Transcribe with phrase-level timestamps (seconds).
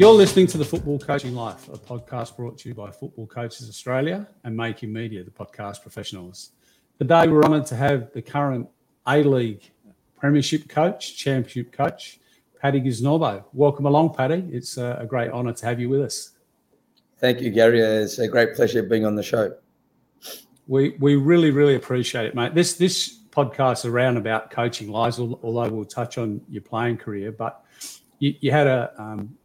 [0.00, 3.68] You're listening to the Football Coaching Life, a podcast brought to you by Football Coaches
[3.68, 6.52] Australia and Making Media, the podcast professionals.
[6.98, 8.66] Today, we're honoured to have the current
[9.06, 9.70] A League
[10.18, 12.18] Premiership coach, Championship coach,
[12.58, 13.44] Paddy Kisnorbo.
[13.52, 14.42] Welcome along, Paddy.
[14.50, 16.30] It's a great honour to have you with us.
[17.18, 17.80] Thank you, Gary.
[17.80, 19.54] It's a great pleasure being on the show.
[20.66, 22.54] We we really really appreciate it, mate.
[22.54, 27.62] This this podcast around about coaching lives, although we'll touch on your playing career, but
[28.18, 29.36] you, you had a um,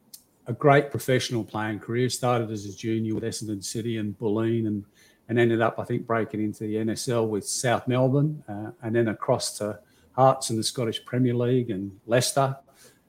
[0.48, 2.10] a great professional playing career.
[2.10, 4.86] Started as a junior with Essendon City and Bulleen, and
[5.28, 9.08] and ended up, I think, breaking into the NSL with South Melbourne, uh, and then
[9.08, 9.80] across to
[10.12, 12.56] Hearts in the Scottish Premier League and Leicester,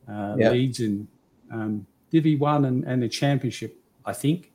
[0.09, 0.53] uh, yep.
[0.53, 1.07] Leeds in
[1.53, 4.53] um, Divi One and, and the Championship, I think.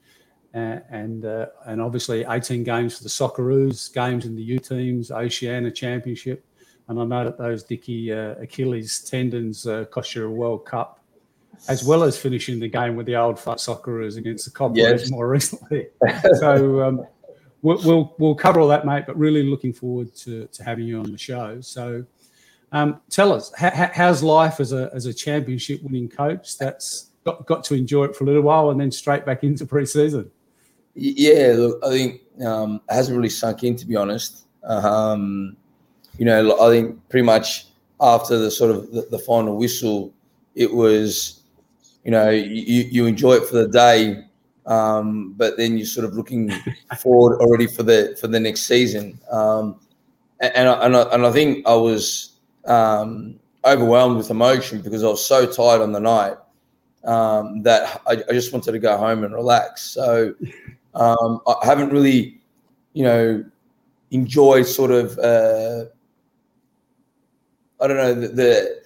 [0.53, 5.09] Uh, and uh, and obviously 18 games for the Socceroos, games in the U teams,
[5.09, 6.45] Oceania Championship,
[6.89, 11.00] and I know that those Dicky uh, Achilles tendons uh, cost you a World Cup
[11.67, 15.11] as well as finishing the game with the old fuck Socceroos against the Cobblers yes.
[15.11, 15.87] more recently.
[16.39, 17.05] so um,
[17.61, 19.05] we'll, we'll, we'll cover all that, mate.
[19.07, 21.61] But really looking forward to to having you on the show.
[21.61, 22.05] So.
[22.73, 26.57] Um, tell us, how's life as a as a championship winning coach?
[26.57, 29.65] That's got, got to enjoy it for a little while and then straight back into
[29.65, 30.31] pre-season.
[30.93, 34.45] Yeah, look, I think um, it hasn't really sunk in to be honest.
[34.63, 35.55] Um,
[36.17, 37.67] you know, I think pretty much
[37.99, 40.13] after the sort of the, the final whistle,
[40.55, 41.40] it was
[42.03, 44.23] you know, you, you enjoy it for the day,
[44.65, 46.51] um, but then you're sort of looking
[46.99, 49.19] forward already for the for the next season.
[49.29, 49.79] Um,
[50.39, 55.07] and I, and I, and I think I was um, overwhelmed with emotion because I
[55.07, 56.37] was so tired on the night
[57.03, 59.83] um, that I, I, just wanted to go home and relax.
[59.83, 60.33] So
[60.95, 62.41] um, I haven't really,
[62.93, 63.45] you know,
[64.11, 65.17] enjoyed sort of.
[65.19, 65.85] Uh,
[67.79, 68.80] I don't know the, the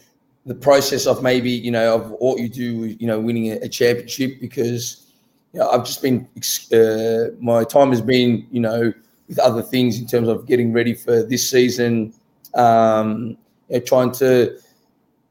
[0.45, 4.39] the process of maybe you know of what you do, you know, winning a, championship
[4.39, 5.07] because
[5.53, 6.28] you know, I've just been
[6.72, 8.94] uh, my time has been you know
[9.28, 12.13] with other things in terms of getting ready for this season,
[12.53, 13.38] um,
[13.69, 14.59] you know, trying to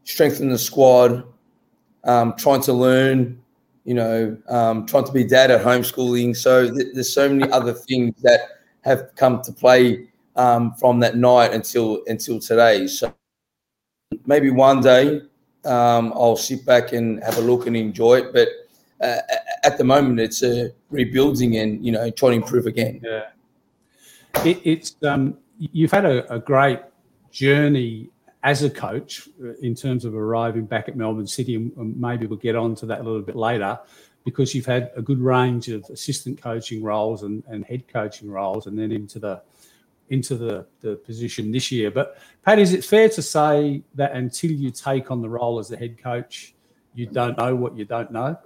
[0.02, 1.24] strengthen the squad,
[2.02, 3.40] um, trying to learn,
[3.84, 6.36] you know, um, trying to be dad at homeschooling.
[6.36, 8.40] So th- there's so many other things that
[8.80, 12.88] have come to play um, from that night until until today.
[12.88, 13.14] So
[14.26, 15.22] maybe one day
[15.64, 18.32] um, I'll sit back and have a look and enjoy it.
[18.32, 18.48] But
[19.00, 19.20] uh,
[19.62, 23.00] at the moment, it's a rebuilding and you know trying to improve again.
[23.02, 23.24] Yeah,
[24.44, 26.80] it, it's um, you've had a, a, great
[27.30, 28.10] journey
[28.42, 32.38] as a coach uh, in terms of arriving back at Melbourne City, and maybe we'll
[32.38, 33.78] get on to that a little bit later.
[34.24, 38.66] Because you've had a good range of assistant coaching roles and, and head coaching roles,
[38.66, 39.42] and then into the
[40.10, 41.90] into the, the position this year.
[41.90, 45.68] But Pat, is it fair to say that until you take on the role as
[45.68, 46.54] the head coach,
[46.94, 48.36] you don't know what you don't know?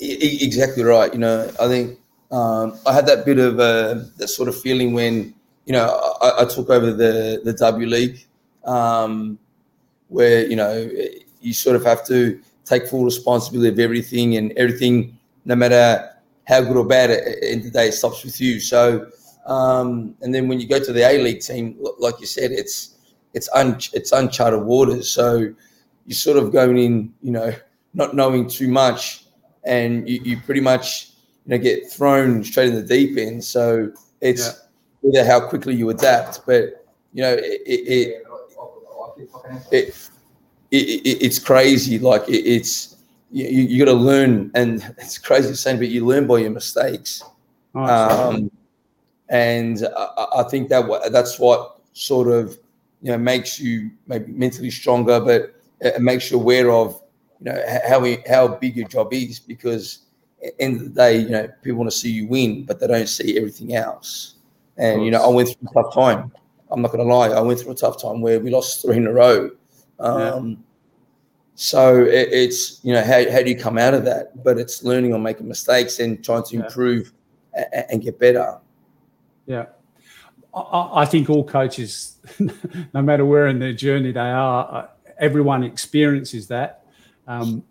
[0.00, 1.12] Exactly right.
[1.12, 1.98] You know, I think
[2.30, 5.34] um, I had that bit of uh, that sort of feeling when
[5.66, 5.86] you know
[6.20, 8.24] I, I took over the the W League,
[8.64, 9.38] um,
[10.08, 10.88] where you know
[11.40, 16.10] you sort of have to take full responsibility of everything and everything, no matter
[16.46, 18.60] how good or bad, at the end of the day, stops with you.
[18.60, 19.06] So
[19.48, 22.96] um, and then when you go to the A League team, like you said, it's
[23.32, 25.10] it's un, it's uncharted waters.
[25.10, 25.52] So
[26.06, 27.54] you're sort of going in, you know,
[27.94, 29.24] not knowing too much,
[29.64, 31.12] and you, you pretty much
[31.46, 33.42] you know get thrown straight in the deep end.
[33.42, 34.60] So it's
[35.02, 35.08] yeah.
[35.08, 38.24] either how quickly you adapt, but you know it it,
[39.72, 39.94] it,
[40.70, 41.98] it, it's crazy.
[41.98, 42.96] Like it's
[43.30, 46.50] you, you got to learn, and it's crazy to say, but you learn by your
[46.50, 47.22] mistakes.
[47.74, 48.50] Oh, um,
[49.28, 52.58] and I, I think that that's what sort of
[53.02, 57.02] you know makes you maybe mentally stronger, but it makes you aware of
[57.40, 60.06] you know how we, how big your job is because
[60.44, 62.80] at the end of the day, you know people want to see you win, but
[62.80, 64.36] they don't see everything else.
[64.76, 66.32] And you know, I went through a tough time.
[66.70, 68.98] I'm not going to lie, I went through a tough time where we lost three
[68.98, 69.50] in a row.
[69.98, 70.56] Um, yeah.
[71.54, 74.42] So it, it's you know how, how do you come out of that?
[74.44, 77.12] But it's learning on making mistakes and trying to improve
[77.90, 78.60] and get better.
[79.48, 79.66] Yeah.
[80.54, 82.16] I, think all coaches,
[82.94, 84.86] no matter where in their journey they are, uh,
[85.18, 86.84] everyone experiences that.
[87.26, 87.64] Um,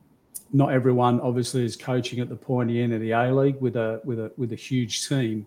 [0.53, 4.00] not everyone obviously is coaching at the pointy end of the A League with a
[4.06, 5.45] with a with a huge team,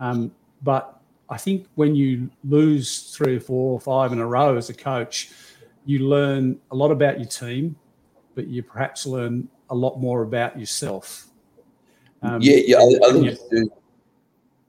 [0.00, 0.32] um,
[0.62, 4.68] but I think when you lose three or four or five in a row as
[4.68, 5.30] a coach,
[5.84, 7.76] you learn a lot about your team,
[8.34, 11.28] but you perhaps learn a lot more about yourself.
[12.22, 13.70] Um, yeah, yeah, I, I do.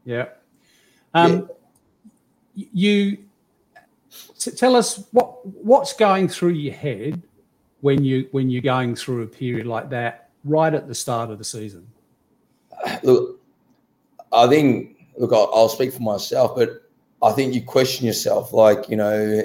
[0.06, 0.26] Yeah.
[1.14, 1.50] Um,
[2.56, 2.66] yeah.
[2.74, 3.18] You
[4.38, 7.22] t- tell us what what's going through your head
[7.82, 11.38] when you when you're going through a period like that right at the start of
[11.38, 11.88] the season?
[13.04, 13.40] Look,
[14.34, 16.84] I think, look, I'll, I'll speak for myself, but
[17.22, 19.42] I think you question yourself, like, you know,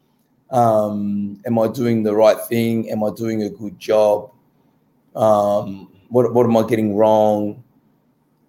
[0.50, 2.90] um, am I doing the right thing?
[2.90, 4.30] Am I doing a good job?
[5.14, 7.62] Um, what, what am I getting wrong?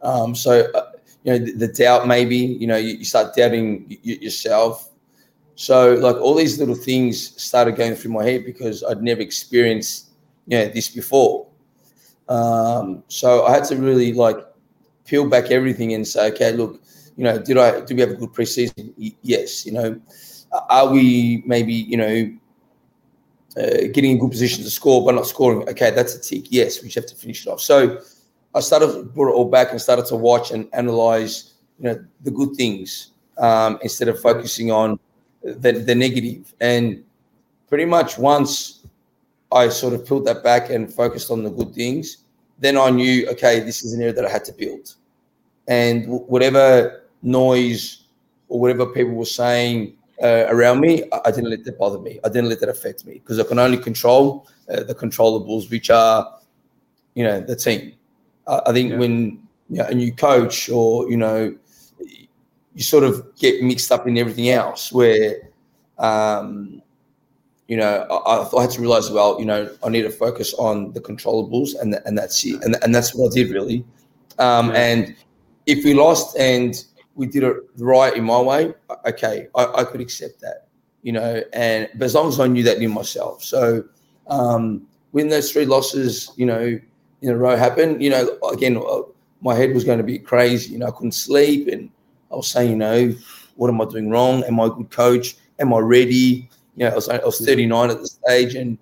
[0.01, 0.90] Um, so, uh,
[1.23, 4.89] you know, the, the, doubt maybe, you know, you, you start doubting y- yourself.
[5.55, 10.09] So, like, all these little things started going through my head because I'd never experienced,
[10.47, 11.47] you know, this before.
[12.29, 14.37] Um, so I had to really like
[15.05, 16.81] peel back everything and say, okay, look,
[17.17, 18.93] you know, did I did we have a good preseason?
[19.21, 19.65] yes.
[19.65, 20.01] You know,
[20.69, 22.37] are we maybe you know
[23.57, 25.67] uh, getting in good position to score but not scoring?
[25.69, 26.45] Okay, that's a tick.
[26.49, 27.61] Yes, we just have to finish it off.
[27.61, 27.99] So
[28.53, 32.31] I started brought it all back and started to watch and analyze, you know, the
[32.31, 34.99] good things um, instead of focusing on
[35.41, 36.53] the, the negative.
[36.59, 37.03] And
[37.69, 38.85] pretty much once
[39.51, 42.17] I sort of pulled that back and focused on the good things,
[42.59, 44.95] then I knew, okay, this is an area that I had to build.
[45.67, 48.03] And whatever noise
[48.49, 52.19] or whatever people were saying uh, around me, I, didn't let that bother me.
[52.23, 55.89] I didn't let that affect me because I can only control uh, the controllables, which
[55.89, 56.39] are,
[57.15, 57.93] you know, the team.
[58.47, 58.97] I, I think yeah.
[58.97, 61.55] when you know, a new coach or, you know,
[62.73, 65.49] you sort of get mixed up in everything else where,
[65.97, 66.81] um,
[67.67, 70.91] you know, I, I, had to realize, well, you know, I need to focus on
[70.91, 73.85] the controllables, and and that's it, and and that's what I did really.
[74.39, 75.15] Um, and
[75.67, 76.83] if we lost and
[77.15, 78.73] we did it right in my way,
[79.05, 80.67] okay, I, I, could accept that,
[81.01, 81.41] you know.
[81.53, 83.85] And but as long as I knew that in myself, so
[84.27, 86.77] um, when those three losses, you know,
[87.21, 89.01] in a row happened, you know, again, uh,
[89.41, 90.73] my head was going to be crazy.
[90.73, 91.89] You know, I couldn't sleep, and
[92.31, 93.13] I was saying, you know,
[93.55, 94.43] what am I doing wrong?
[94.43, 95.35] Am I a good coach?
[95.59, 96.49] Am I ready?
[96.75, 98.77] you know, I was, I was 39 at the stage, and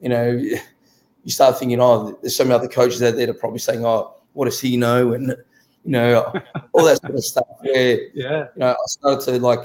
[0.00, 0.30] you know,
[1.24, 3.84] you start thinking, oh, there's so many other coaches out there that are probably saying,
[3.84, 5.36] oh, what does he know, and you
[5.84, 6.32] know,
[6.72, 7.46] all that sort of stuff.
[7.60, 9.60] Where yeah, you know, I started to like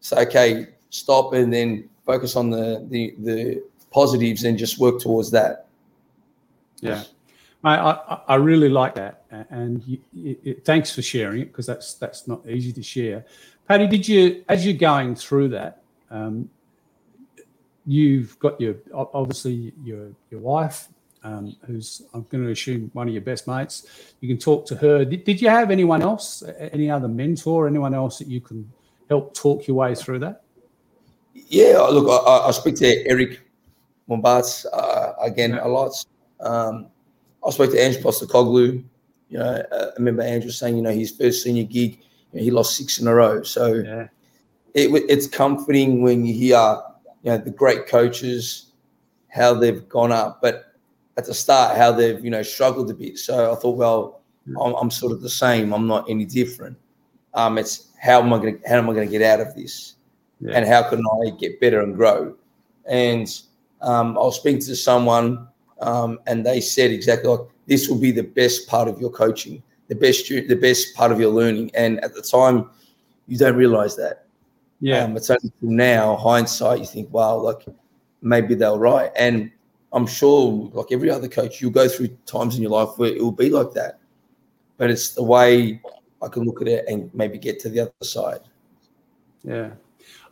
[0.00, 5.30] say, okay, stop, and then focus on the the the positives and just work towards
[5.32, 5.66] that.
[6.80, 7.04] Yeah.
[7.70, 9.98] I, I really like that, and you,
[10.44, 13.24] it, thanks for sharing it because that's that's not easy to share.
[13.66, 16.50] Paddy, did you, as you're going through that, um,
[17.86, 20.88] you've got your obviously your your wife,
[21.22, 23.86] um, who's I'm going to assume one of your best mates.
[24.20, 25.04] You can talk to her.
[25.04, 28.70] Did, did you have anyone else, any other mentor, anyone else that you can
[29.08, 30.42] help talk your way through that?
[31.32, 33.40] Yeah, look, I, I speak to Eric
[34.08, 35.66] Mombaerts uh, again yeah.
[35.66, 36.04] a lot.
[36.40, 36.88] Um,
[37.46, 38.82] I spoke to Ange Postecoglou.
[39.28, 41.98] You know, uh, I remember Andrew saying, you know, his first senior gig,
[42.32, 43.42] you know, he lost six in a row.
[43.42, 44.08] So yeah.
[44.74, 46.80] it, it's comforting when you hear
[47.22, 48.72] you know the great coaches,
[49.28, 50.74] how they've gone up, but
[51.16, 53.18] at the start how they've you know struggled a bit.
[53.18, 54.20] So I thought, well,
[54.60, 55.72] I'm, I'm sort of the same.
[55.72, 56.76] I'm not any different.
[57.32, 59.54] Um, it's how am I going to how am I going to get out of
[59.54, 59.94] this,
[60.40, 60.52] yeah.
[60.52, 62.36] and how can I get better and grow?
[62.86, 63.28] And
[63.80, 65.48] um, I was speaking to someone,
[65.84, 69.62] um, and they said exactly like this will be the best part of your coaching,
[69.88, 71.70] the best the best part of your learning.
[71.74, 72.70] And at the time,
[73.26, 74.26] you don't realize that.
[74.80, 75.04] Yeah.
[75.04, 77.64] Um, it's only now, hindsight, you think, wow, like
[78.20, 79.10] maybe they're right.
[79.16, 79.50] And
[79.92, 83.22] I'm sure, like every other coach, you'll go through times in your life where it
[83.22, 83.98] will be like that.
[84.76, 85.80] But it's the way
[86.20, 88.40] I can look at it and maybe get to the other side.
[89.42, 89.70] Yeah.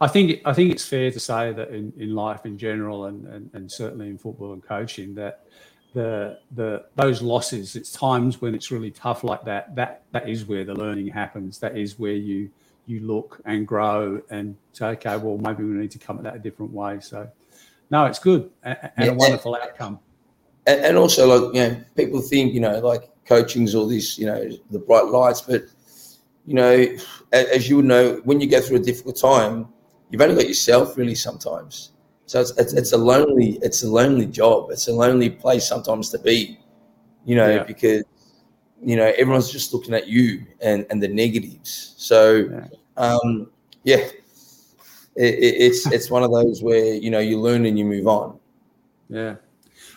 [0.03, 3.25] I think I think it's fair to say that in, in life in general and,
[3.29, 5.47] and, and certainly in football and coaching that
[5.95, 10.45] the the those losses, it's times when it's really tough like that, that that is
[10.45, 11.61] where the learning happens.
[11.61, 12.51] That is where you
[12.87, 16.35] you look and grow and say, okay, well, maybe we need to come at that
[16.35, 16.99] a different way.
[16.99, 17.31] So,
[17.91, 20.01] no, it's good and, and yeah, a wonderful and, outcome.
[20.67, 24.51] And, also, like, you know, people think, you know, like coaching's all this, you know,
[24.71, 25.65] the bright lights, but,
[26.45, 26.87] you know,
[27.33, 29.69] as you would know, when you go through a difficult time,
[30.13, 31.91] you've only got yourself really sometimes.
[32.27, 34.71] So it's, it's, it's a lonely, it's a lonely job.
[34.71, 36.61] It's a lonely place sometimes to be,
[37.25, 37.63] you know, yeah.
[37.65, 38.05] because
[38.85, 41.95] you know everyone's just looking at you and and the negatives.
[41.97, 42.63] So
[42.97, 43.51] um
[43.85, 44.09] yeah.
[45.15, 48.39] It, it's it's one of those where you know you learn and you move on.
[49.09, 49.37] Yeah.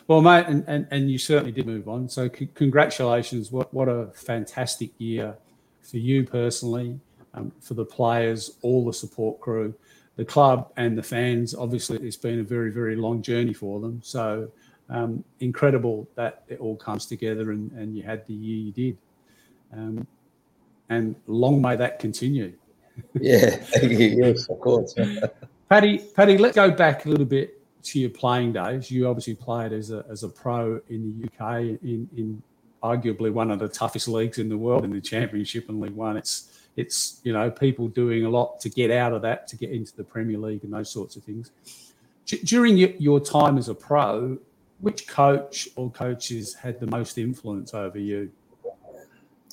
[0.07, 2.09] Well mate and and, and you certainly did move on.
[2.09, 3.51] So c- congratulations.
[3.51, 5.35] What what a fantastic year
[5.81, 6.99] for you personally
[7.33, 9.73] um, for the players all the support crew
[10.15, 14.01] the club and the fans obviously it's been a very very long journey for them
[14.03, 14.49] so
[14.89, 18.97] um, incredible that it all comes together and, and you had the year you did.
[19.73, 20.07] Um,
[20.89, 22.53] and long may that continue.
[23.13, 24.95] Yeah, yes, of course.
[25.69, 29.73] Paddy, Paddy, let's go back a little bit to your playing days, you obviously played
[29.73, 32.41] as a, as a pro in the UK in, in
[32.81, 36.15] arguably one of the toughest leagues in the world in the Championship and League One.
[36.15, 39.71] It's it's you know people doing a lot to get out of that to get
[39.71, 41.51] into the Premier League and those sorts of things.
[42.25, 44.37] D- during your, time as a pro,
[44.79, 48.31] which coach or coaches had the most influence over you?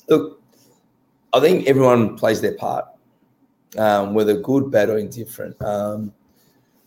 [0.09, 0.41] Look,
[1.31, 2.85] I think everyone plays their part,
[3.77, 5.61] um, whether good, bad, or indifferent.
[5.61, 6.11] Um,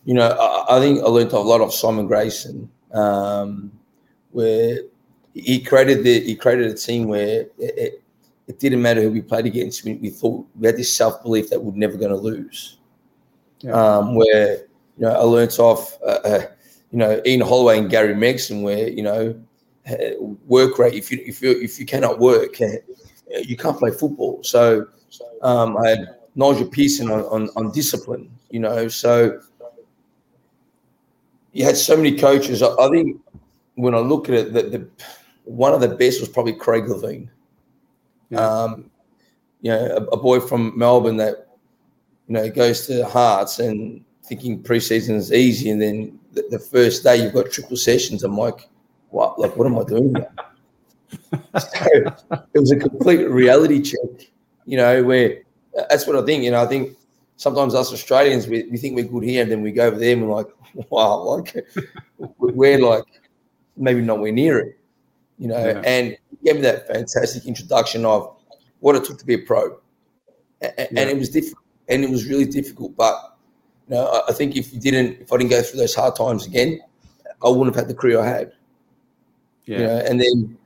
[0.04, 3.70] you know, I, I, think I learned a lot of Simon Grayson, um,
[4.32, 4.80] where
[5.34, 8.02] he created the he created a team where it, it,
[8.48, 9.84] it didn't matter who we played against.
[9.84, 12.78] We, we thought we had this self belief that we're never going to lose.
[13.60, 13.72] Yeah.
[13.72, 14.58] Um, where
[14.96, 16.46] you know I learnt off, uh, uh,
[16.90, 19.40] you know, Ian Holloway and Gary Megson, where you know
[20.46, 20.94] work rate.
[20.94, 22.66] If you if you if you cannot work, uh,
[23.42, 24.42] you can't play football.
[24.42, 24.86] So
[25.42, 28.30] um, I had Nigel Pearson on, on, on discipline.
[28.50, 29.40] You know, so
[31.52, 32.62] you had so many coaches.
[32.62, 33.20] I, I think
[33.74, 34.88] when I look at it, that the
[35.44, 37.28] one of the best was probably Craig Levein.
[38.30, 38.40] Yeah.
[38.40, 38.90] Um,
[39.62, 41.48] you know, a, a, boy from Melbourne that
[42.28, 46.58] you know goes to the Hearts and thinking preseason is easy, and then the, the
[46.58, 48.22] first day you've got triple sessions.
[48.22, 48.68] I'm like,
[49.10, 49.38] what?
[49.38, 50.14] Like, what am I doing?
[51.58, 51.86] so
[52.54, 54.28] it was a complete reality check.
[54.66, 55.42] You know, where
[55.88, 56.44] that's what I think.
[56.44, 56.96] You know, I think
[57.36, 60.12] sometimes us Australians we, we think we're good here, and then we go over there
[60.12, 60.48] and we're like,
[60.90, 61.54] wow, like
[62.38, 63.04] we're like
[63.76, 64.78] maybe not we're near it
[65.38, 65.82] you know, yeah.
[65.84, 66.16] and
[66.46, 68.36] gave me that fantastic introduction of
[68.80, 69.78] what it took to be a pro.
[70.60, 71.00] And, yeah.
[71.00, 72.96] and it was different, and it was really difficult.
[72.96, 73.36] But
[73.88, 76.46] you know, I think if you didn't, if I didn't go through those hard times
[76.46, 76.80] again,
[77.44, 78.52] I wouldn't have had the career I had.
[79.64, 79.78] Yeah.
[79.78, 80.58] You know, and then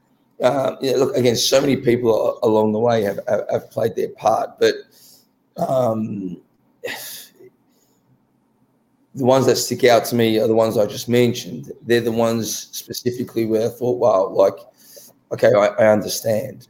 [0.42, 3.96] uh, you know, look again, so many people along the way have, have, have played
[3.96, 4.74] their part, but
[5.56, 6.40] um,
[9.14, 11.72] the ones that stick out to me are the ones I just mentioned.
[11.82, 14.54] They're the ones specifically where I thought, wow, like,
[15.32, 16.68] okay, I, I understand.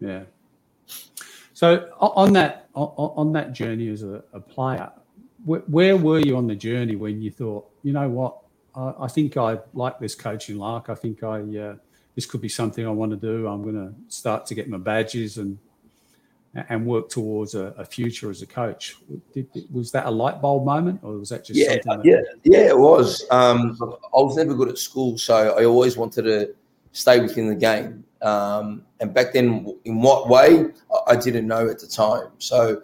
[0.00, 0.24] Yeah.
[1.52, 4.90] So on that on that journey as a, a player,
[5.44, 8.38] where, where, were you on the journey when you thought, you know what,
[8.74, 10.88] I, I think I like this coaching lark.
[10.88, 11.76] I think I uh,
[12.16, 13.46] this could be something I want to do.
[13.46, 15.58] I'm going to start to get my badges and
[16.68, 18.96] and work towards a, a future as a coach.
[19.32, 22.68] Did, was that a light bulb moment, or was that just yeah, that- yeah, yeah?
[22.68, 23.24] It was.
[23.30, 26.54] Um, I was never good at school, so I always wanted to
[26.94, 28.04] stay within the game.
[28.22, 30.66] Um, and back then, in what way,
[31.06, 32.28] I didn't know at the time.
[32.38, 32.80] So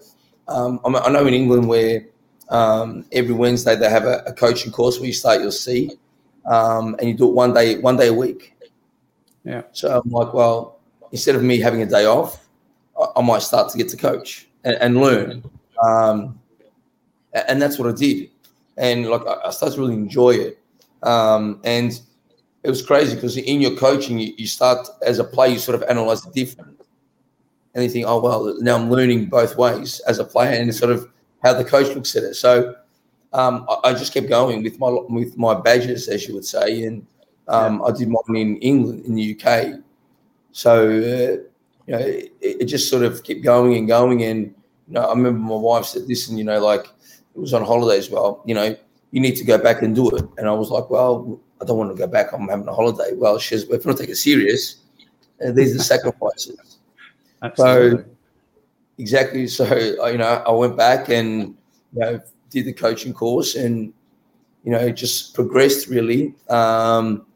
[0.48, 2.04] um, I know in England where
[2.50, 5.92] um, every Wednesday they have a, a, coaching course where you start your C,
[6.44, 8.54] um, and you do it one day, one day a week.
[9.44, 9.62] Yeah.
[9.72, 10.80] So I'm like, well,
[11.12, 12.48] instead of me having a day off,
[13.16, 15.42] I might start to get to coach and, and learn.
[15.82, 16.38] Um,
[17.32, 18.30] and that's what I did.
[18.76, 20.58] And like I started to really enjoy it.
[21.02, 21.98] Um, and
[22.62, 25.80] it was crazy because in your coaching, you, you, start as a player, you sort
[25.80, 26.78] of analyze the different.
[27.74, 30.92] And you think, oh, well, now I'm learning both ways as a player and sort
[30.92, 31.08] of
[31.42, 32.34] how the coach looks at it.
[32.34, 32.74] So
[33.32, 36.82] um, I, I, just kept going with my with my badges, as you would say.
[36.82, 37.06] And
[37.48, 39.80] um, I did mine in England, in the UK.
[40.52, 41.42] So uh,
[41.86, 44.24] you know, it, it, just sort of kept going and going.
[44.24, 44.54] And
[44.88, 48.10] you know, I remember my wife said, "Listen, you know, like it was on holidays.
[48.10, 48.76] Well, you know,
[49.12, 51.78] you need to go back and do it." And I was like, "Well, I don't
[51.78, 52.32] want to go back.
[52.32, 54.76] I'm having a holiday." Well, she says, "If you don't take it serious,
[55.44, 56.78] uh, these are the sacrifices."
[57.54, 58.04] so
[58.98, 59.46] exactly.
[59.46, 59.64] So
[60.06, 61.56] you know, I went back and
[61.92, 63.92] you know did the coaching course and
[64.64, 66.34] you know just progressed really.
[66.48, 67.26] Um,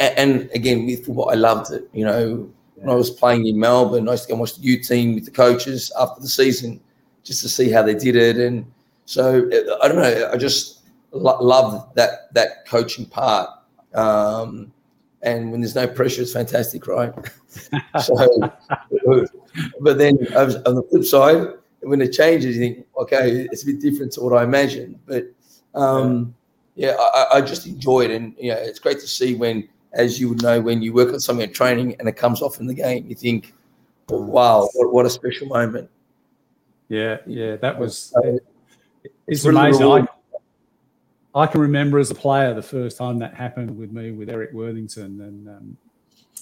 [0.00, 1.88] and again with football, I loved it.
[1.92, 4.62] You know, when I was playing in Melbourne, I used to go and watch the
[4.62, 6.80] U team with the coaches after the season
[7.22, 8.36] just to see how they did it.
[8.36, 8.66] And
[9.06, 9.48] so
[9.82, 10.80] I don't know, I just
[11.12, 13.48] lo- love that that coaching part.
[13.94, 14.72] Um,
[15.22, 17.12] and when there's no pressure, it's fantastic, right?
[18.02, 18.16] so,
[19.80, 21.46] but then on the flip side,
[21.80, 24.98] when it changes, you think, okay, it's a bit different to what I imagined.
[25.06, 25.26] But
[25.74, 26.34] um,
[26.74, 30.18] yeah, I, I just enjoy it, and you know, it's great to see when as
[30.18, 32.66] you would know when you work on something at training and it comes off in
[32.66, 33.52] the game, you think,
[34.08, 35.90] wow, what, what a special moment.
[36.88, 38.14] Yeah, yeah, that was
[39.26, 39.86] it's, amazing.
[39.86, 40.06] I,
[41.34, 44.52] I, can remember as a player the first time that happened with me with Eric
[44.52, 45.76] Worthington and um,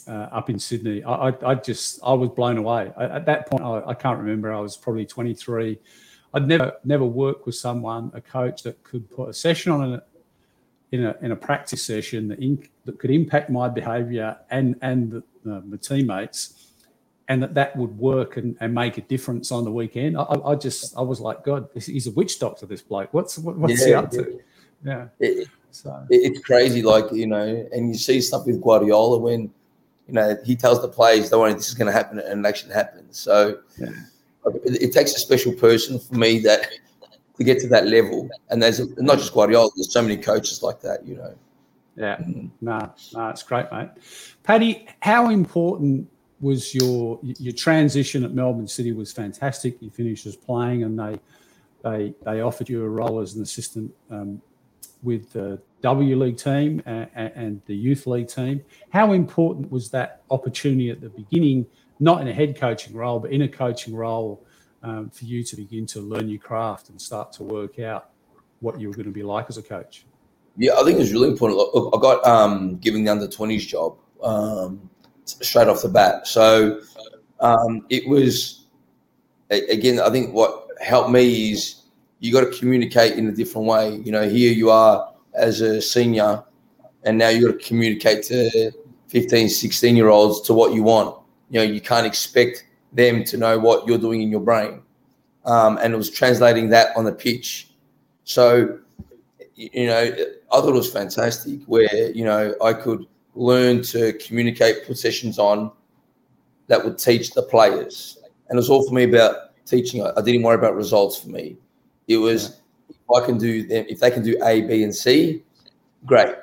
[0.09, 1.03] uh, up in Sydney.
[1.05, 2.93] I, I, I, just I was blown away.
[2.97, 4.53] I, at that point, I, I can't remember.
[4.53, 5.79] I was probably 23.
[6.33, 10.03] I'd never never worked with someone, a coach that could put a session on a,
[10.93, 15.11] in a in a practice session that, in, that could impact my behaviour and and
[15.11, 16.73] the, uh, the teammates,
[17.29, 20.17] and that that would work and, and make a difference on the weekend.
[20.17, 22.65] I, I just I was like, God, this, he's a witch doctor.
[22.65, 23.13] This bloke.
[23.13, 24.41] What's what, what's yeah, he up to?
[24.85, 25.09] Yeah.
[25.19, 29.43] It, so it's crazy, like you know, and you see stuff with Guardiola when
[30.09, 32.49] you know he tells the players, "Don't worry, this is going to happen," and it
[32.49, 33.19] actually happens.
[33.19, 33.89] So yeah.
[34.65, 36.67] it, it, takes a special person for me that
[37.37, 38.29] to get to that level.
[38.51, 39.71] And there's not just Guardiola.
[39.77, 41.35] There's so many coaches like that, you know.
[41.97, 42.51] Yeah, mm.
[42.61, 43.91] no, no, it's great, mate.
[44.43, 46.09] Paddy, how important
[46.41, 48.93] was your your transition at Melbourne City?
[48.93, 49.77] Was fantastic.
[49.81, 51.21] You finished as playing, and they
[51.83, 54.41] they they offered you a role as an assistant um,
[55.03, 58.63] with the W League team and, the youth league team.
[58.91, 61.67] How important was that opportunity at the beginning,
[61.99, 64.45] not in a head coaching role, but in a coaching role
[64.83, 68.11] um, for you to begin to learn your craft and start to work out
[68.61, 70.05] what you were going to be like as a coach?
[70.57, 71.59] Yeah, I think it was really important.
[71.59, 74.91] Look, I got um, given the under 20s job um,
[75.25, 76.27] straight off the bat.
[76.27, 76.81] So
[77.41, 78.67] um, it was,
[79.51, 81.80] again, I think what helped me is
[82.21, 83.97] you got to communicate in a different way.
[84.05, 86.45] You know, here you are as a senior,
[87.05, 88.71] and now you got to communicate to
[89.09, 91.17] 15, 16 year olds to what you want.
[91.51, 94.83] You know, you can't expect them to know what you're doing in your brain.
[95.45, 97.71] Um, and it was translating that on the pitch.
[98.25, 98.79] So,
[99.57, 100.01] you know,
[100.53, 105.73] I thought it was fantastic where, you know, I could learn to communicate possessions on
[106.67, 108.19] that would teach the players.
[108.49, 110.05] And it was all for me about teaching.
[110.05, 111.57] I didn't worry about results for me.
[112.11, 115.45] It was if I can do them, if they can do A, B, and C,
[116.05, 116.35] great.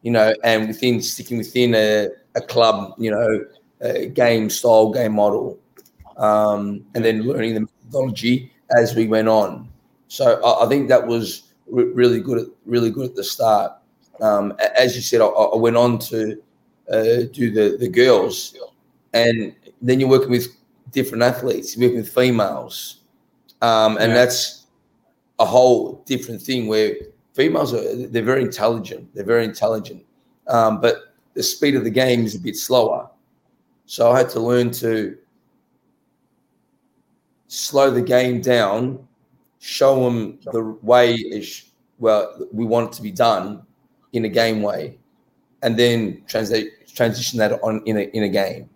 [0.00, 3.44] You know, and within sticking within a, a club, you know,
[4.14, 5.58] game style, game model,
[6.16, 9.68] um, and then learning the methodology as we went on.
[10.08, 13.72] So I, I think that was re- really good, at, really good at the start.
[14.22, 16.40] Um, as you said, I, I went on to
[16.90, 18.56] uh, do the the girls,
[19.12, 20.56] and then you're working with
[20.90, 23.00] different athletes, you're working with females,
[23.60, 24.24] um, and yeah.
[24.24, 24.65] that's
[25.38, 26.94] a whole different thing where
[27.34, 29.14] females are they're very intelligent.
[29.14, 30.04] They're very intelligent,
[30.48, 33.08] um, but the speed of the game is a bit slower.
[33.86, 35.16] So I had to learn to
[37.48, 39.06] slow the game down,
[39.60, 43.62] show them the way is well we want it to be done
[44.12, 44.98] in a game way,
[45.62, 48.68] and then translate transition that on in a in a game.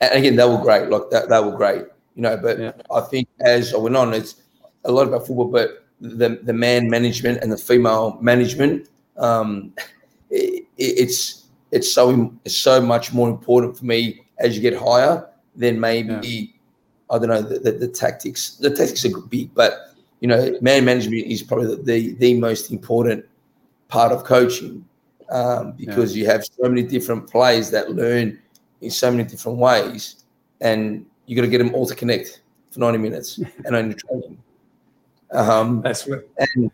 [0.00, 0.88] And again, they were great.
[0.88, 1.84] Like that, they were great.
[2.16, 2.72] You know, but yeah.
[2.92, 4.36] I think as I went on, it's
[4.84, 9.72] a lot about football, but the the man management and the female management, um,
[10.30, 15.28] it, it's it's so it's so much more important for me as you get higher
[15.56, 16.46] than maybe yeah.
[17.10, 18.56] I don't know the, the, the, tactics.
[18.56, 22.70] The tactics are big, but you know, man management is probably the the, the most
[22.70, 23.24] important
[23.88, 24.84] part of coaching
[25.30, 26.22] um, because yeah.
[26.22, 28.38] you have so many different players that learn
[28.80, 30.24] in so many different ways,
[30.60, 34.38] and you got to get them all to connect for ninety minutes and only training.
[35.34, 36.22] Um, That's right.
[36.38, 36.70] And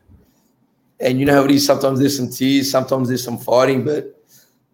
[1.00, 1.66] and you know how it is.
[1.66, 4.22] Sometimes there's some tears, sometimes there's some fighting, but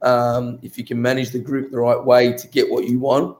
[0.02, 3.36] um, if you can manage the group the right way to get what you want,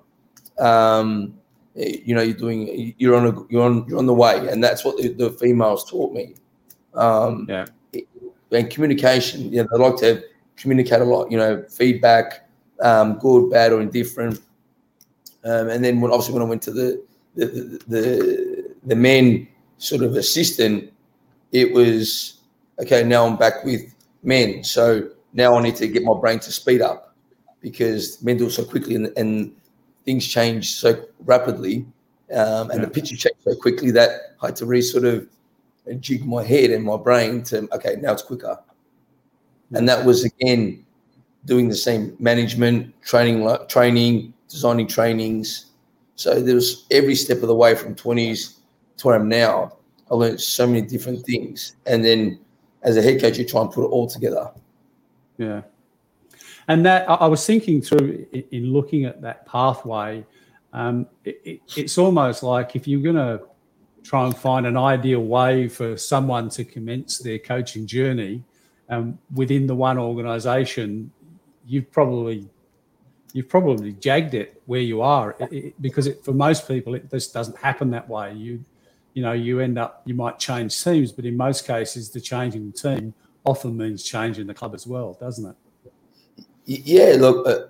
[0.58, 1.34] um,
[1.74, 4.84] you know you're doing you're on a you're on you're on the way, and that's
[4.84, 6.34] what the, the females taught me.
[6.94, 7.66] Um, yeah.
[8.52, 10.22] And communication, you know, they like to
[10.56, 11.30] communicate a lot.
[11.30, 12.48] You know, feedback,
[12.80, 14.40] um, good, bad, or indifferent.
[15.44, 17.02] Um, and then when obviously when I went to the
[17.34, 20.92] the the, the, the men sort of assistant,
[21.52, 22.40] it was
[22.78, 23.02] okay.
[23.04, 26.80] Now I'm back with men, so now I need to get my brain to speed
[26.80, 27.14] up
[27.60, 29.54] because men do so quickly and, and
[30.04, 31.86] things change so rapidly,
[32.32, 32.86] um, and yeah.
[32.86, 35.28] the picture changed so quickly that I had to really sort of
[36.00, 38.58] jig my head and my brain to okay, now it's quicker,
[39.72, 40.84] and that was again
[41.44, 45.66] doing the same management training, like training, designing trainings.
[46.16, 48.55] So there was every step of the way from twenties
[48.98, 49.76] to where I'm now,
[50.10, 51.76] I learned so many different things.
[51.86, 52.38] And then
[52.82, 54.50] as a head coach, you try and put it all together.
[55.38, 55.62] Yeah.
[56.68, 60.24] And that I was thinking through in looking at that pathway,
[60.72, 63.42] um, it, it, it's almost like if you're going to
[64.02, 68.42] try and find an ideal way for someone to commence their coaching journey
[68.88, 71.10] um, within the one organisation,
[71.66, 72.48] you've probably
[73.32, 77.58] you've probably jagged it where you are it, because for most people it just doesn't
[77.58, 78.32] happen that way.
[78.32, 78.64] You
[79.16, 82.70] you know, you end up, you might change teams, but in most cases, the changing
[82.72, 83.14] team
[83.46, 85.56] often means changing the club as well, doesn't
[86.36, 86.44] it?
[86.66, 87.68] Yeah, look, uh,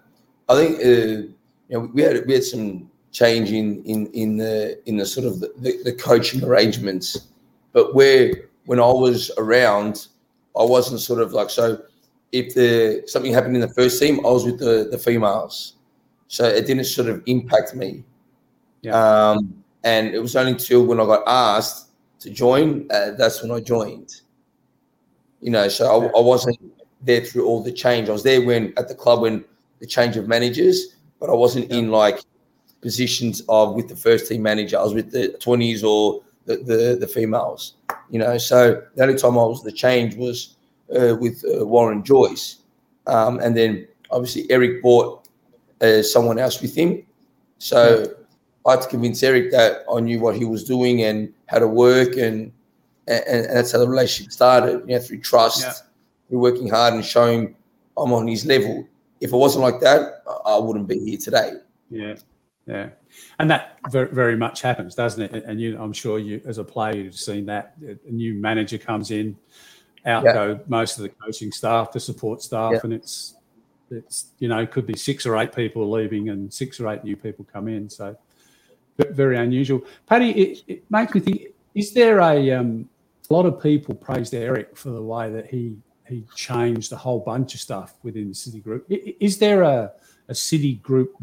[0.52, 1.28] I think uh,
[1.68, 5.24] you know we had we had some change in in in the in the sort
[5.24, 7.28] of the, the, coaching arrangements,
[7.72, 10.08] but where when I was around,
[10.58, 11.80] I wasn't sort of like so.
[12.32, 15.76] If the something happened in the first team, I was with the the females.
[16.26, 18.02] so it didn't sort of impact me.
[18.82, 18.94] Yeah.
[18.96, 23.52] Um, and it was only until when I got asked to join, uh, that's when
[23.52, 24.20] I joined.
[25.40, 26.58] You know, so I, I wasn't
[27.02, 28.08] there through all the change.
[28.08, 29.44] I was there when at the club when
[29.78, 32.18] the change of managers, but I wasn't in like
[32.80, 34.76] positions of with the first team manager.
[34.76, 37.74] I was with the twenties or the, the, the females.
[38.10, 40.56] You know, so the only time I was the change was
[40.98, 42.56] uh, with uh, Warren Joyce,
[43.06, 45.28] um, and then obviously Eric brought
[45.80, 47.06] uh, someone else with him.
[47.58, 48.16] So
[48.66, 51.68] I had to convince Eric that I knew what he was doing and how to
[51.68, 52.52] work, and
[53.08, 54.80] and, and that's how the relationship started.
[54.88, 55.72] You know, through trust, Yeah.
[56.28, 57.54] through working hard and showing
[57.96, 58.86] I'm on his level.
[59.20, 61.52] If it wasn't like that, I wouldn't be here today.
[61.90, 62.16] Yeah,
[62.66, 62.88] yeah,
[63.38, 65.44] and that very, very much happens, doesn't it?
[65.44, 69.10] And you, I'm sure you, as a player, you've seen that a new manager comes
[69.12, 69.36] in,
[70.04, 70.32] out Yeah.
[70.34, 72.80] go most of the coaching staff, the support staff, Yeah.
[72.82, 73.34] and it's
[73.88, 77.04] it's you know it could be six or eight people leaving and six or eight
[77.04, 77.88] new people come in.
[77.88, 78.16] So
[79.10, 79.82] very unusual.
[80.06, 81.42] Paddy, it, it makes me think:
[81.74, 82.88] is there a um,
[83.28, 85.76] a lot of people praised Eric for the way that he
[86.08, 88.86] he changed a whole bunch of stuff within the City Group.
[88.88, 89.92] Is there a,
[90.28, 91.16] a City Group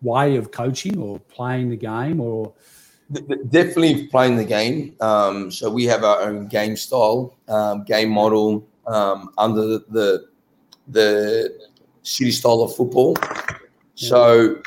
[0.00, 2.54] way of coaching or playing the game, or
[3.48, 4.94] Definitely playing the game.
[5.00, 10.28] Um, so we have our own game style, um, game model um, under the, the
[10.88, 11.58] the
[12.02, 13.16] city style of football.
[13.94, 14.60] So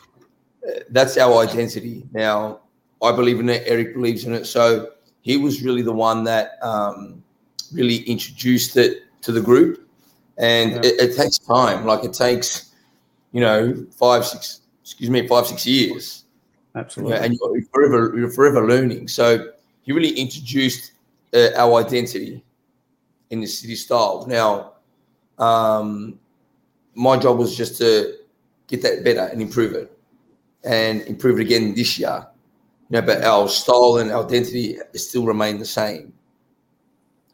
[0.90, 2.04] that's our identity.
[2.12, 2.60] Now,
[3.02, 3.64] I believe in it.
[3.66, 4.46] Eric believes in it.
[4.46, 7.24] So he was really the one that um,
[7.74, 9.88] really introduced it to the group,
[10.38, 10.78] and Yeah.
[10.84, 11.86] it, it takes time.
[11.86, 12.72] Like it takes,
[13.32, 16.26] you know, five, six, excuse me, five, six years
[16.76, 17.18] absolutely?
[17.18, 19.08] and you're you're forever you're forever learning.
[19.08, 19.52] So
[19.84, 20.94] he really introduced
[21.34, 22.44] uh, our identity
[23.30, 24.26] in the city style.
[24.28, 24.74] Now,
[25.38, 26.20] um,
[26.96, 28.16] my job was just to
[28.68, 29.92] get that better and improve it,
[30.64, 32.26] and improve it again this year.
[32.90, 36.14] You know, but our style and our identity still remain the same.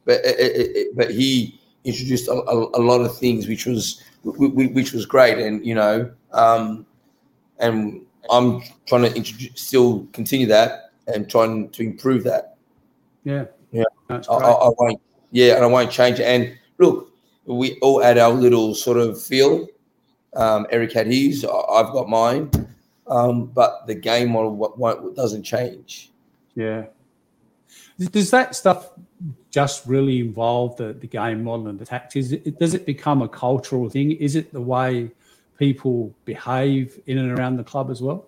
[0.05, 4.03] But it, it, it- but he introduced a, a, a lot of things, which was
[4.23, 6.85] wh- wh- which was great, and you know, um,
[7.59, 12.55] and I'm trying to introduce, still continue that and trying to improve that.
[13.23, 13.83] yeah, Yeah.
[14.09, 14.33] that's I.
[14.33, 16.23] I, I won't, yeah, and I won't change it.
[16.25, 17.11] And look,
[17.45, 19.67] we all add our little sort of feel.
[20.35, 22.51] Um, Eric had his, I've got mine,
[23.09, 26.11] um, but the game model wo- won't, doesn't change.
[26.55, 26.85] yeah.
[27.99, 28.91] Does that stuff
[29.49, 32.31] just really involve the, the game model and the tactics?
[32.31, 34.11] It, does it become a cultural thing?
[34.11, 35.09] Is it the way
[35.57, 38.27] people behave in and around the club as well?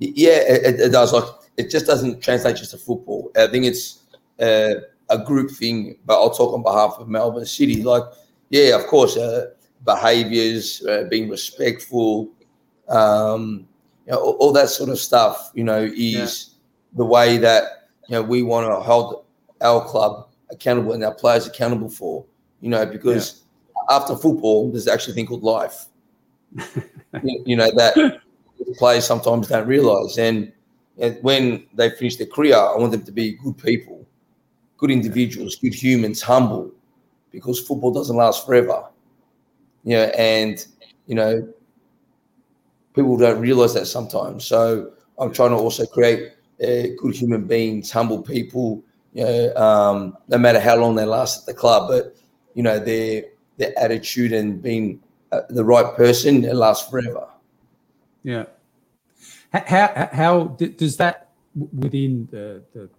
[0.00, 1.14] Yeah, it, it- it does.
[1.14, 1.24] Like
[1.56, 3.30] it just doesn't translate just to football.
[3.36, 4.00] I think it's
[4.38, 4.74] uh,
[5.08, 5.96] a group thing.
[6.04, 7.82] But I'll talk on behalf of Melbourne City.
[7.82, 8.02] Like,
[8.50, 9.46] yeah, of course, uh,
[9.82, 12.28] behaviours, uh, being respectful,
[12.88, 13.66] um,
[14.06, 15.50] you know, all, all that sort of stuff.
[15.54, 16.54] You know, is
[16.94, 19.24] the way that you know we want to hold
[19.60, 22.24] our club accountable and our players accountable for.
[22.60, 23.42] You know, because
[23.90, 25.86] after football, there's actually a thing called life.
[27.22, 28.20] you, you know that
[28.78, 30.18] players sometimes don't realize.
[30.18, 30.52] And,
[30.98, 34.06] and when they finish their career, I want them to be good people,
[34.78, 36.72] good individuals, good humans, humble,
[37.32, 38.84] because football doesn't last forever.
[39.84, 40.66] You know, and
[41.06, 41.48] you know,
[42.96, 44.44] people don't realize that sometimes.
[44.44, 48.82] So I'm trying to also create uh, good human beings, humble people.
[49.12, 52.16] You know, um, no matter how long they last at the club, but
[52.54, 53.24] you know their
[53.58, 57.28] their attitude and being uh, the right person, it lasts forever.
[58.22, 58.46] Yeah.
[59.52, 62.90] How how does that within the the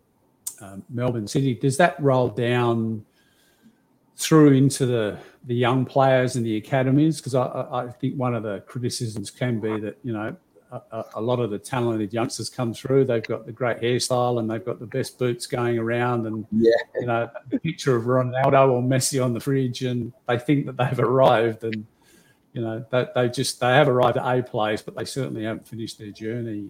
[0.60, 3.06] um, Melbourne City does that roll down
[4.18, 7.18] through into the the young players and the academies?
[7.18, 10.36] Because I, I think one of the criticisms can be that you know
[10.72, 13.06] a, a- a lot of the talented youngsters come through.
[13.06, 16.72] They've got the great hairstyle and they've got the best boots going around, and Yeah.
[17.00, 20.76] you know a picture of Ronaldo or Messi on the fridge, and they think that
[20.78, 21.86] they've arrived and
[22.54, 25.68] you know they, they just they have arrived at a place but they certainly haven't
[25.68, 26.70] finished their journey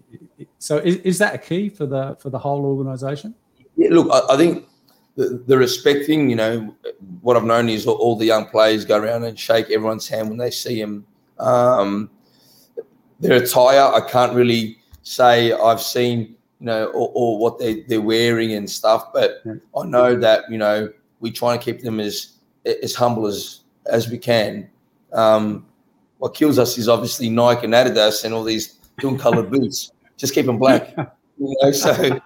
[0.58, 3.34] so is, is that a key for the for the whole organization
[3.78, 4.66] Yeah, look, I, I think
[5.18, 6.74] the, the respect thing, you know,
[7.22, 10.30] what I've known is all, all the young players go around and shake everyone's hand
[10.30, 11.06] when they see him.
[11.40, 12.12] Um,
[13.20, 18.00] their attire, I can't really say I've seen, you know, or, or what they, they're
[18.00, 19.56] wearing and stuff, but Yeah.
[19.76, 22.34] I know that, you know, we try and keep them as
[22.84, 24.70] as humble as as we can.
[25.14, 25.66] Um,
[26.20, 28.78] what kills us is obviously Nike and Adidas and all these
[29.18, 29.92] colored boots.
[30.16, 30.94] Just keep them black.
[31.40, 31.92] You know, so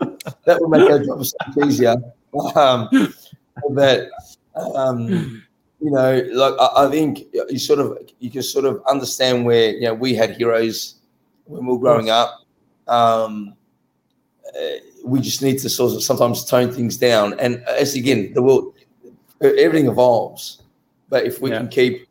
[0.44, 1.96] that will make our job so much easier.
[2.54, 2.88] Um,
[3.70, 4.08] but
[4.54, 5.42] um,
[5.80, 9.70] you know, like I, I think you sort of you can sort of understand where
[9.70, 10.96] you know we had heroes
[11.44, 12.40] when we were growing up.
[12.86, 13.54] Um,
[14.48, 17.38] uh, we just need to sort of sometimes tone things down.
[17.38, 18.74] And as again, the world,
[19.40, 20.62] everything evolves.
[21.08, 21.58] But if we yeah.
[21.58, 22.08] can keep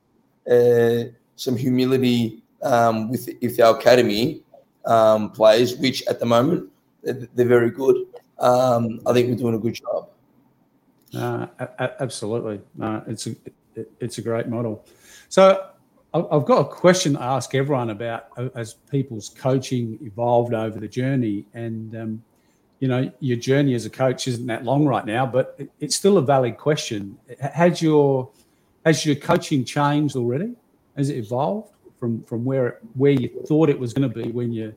[0.49, 4.41] uh, some humility um, with with our academy
[4.85, 6.69] um, players, which at the moment
[7.03, 7.97] they're, they're very good,
[8.39, 10.09] um, I think we're doing a good job.
[11.15, 11.47] Uh,
[11.99, 13.35] absolutely, uh, it's a
[13.99, 14.85] it's a great model.
[15.29, 15.69] So
[16.13, 20.87] I've got a question to ask everyone about uh, as people's coaching evolved over the
[20.87, 22.23] journey, and um,
[22.79, 26.17] you know your journey as a coach isn't that long right now, but it's still
[26.17, 27.17] a valid question.
[27.39, 28.29] Has your
[28.85, 30.53] has your coaching changed already?
[30.95, 34.51] Has it evolved from from where where you thought it was going to be when
[34.51, 34.73] you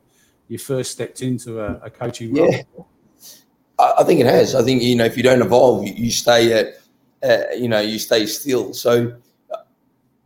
[0.49, 2.53] you first stepped into a, a coaching role?
[2.53, 2.63] Yeah,
[3.99, 4.55] I think it has.
[4.55, 6.75] I think you know if you don't evolve, you, stay at
[7.23, 8.73] uh, you know you stay still.
[8.73, 9.17] So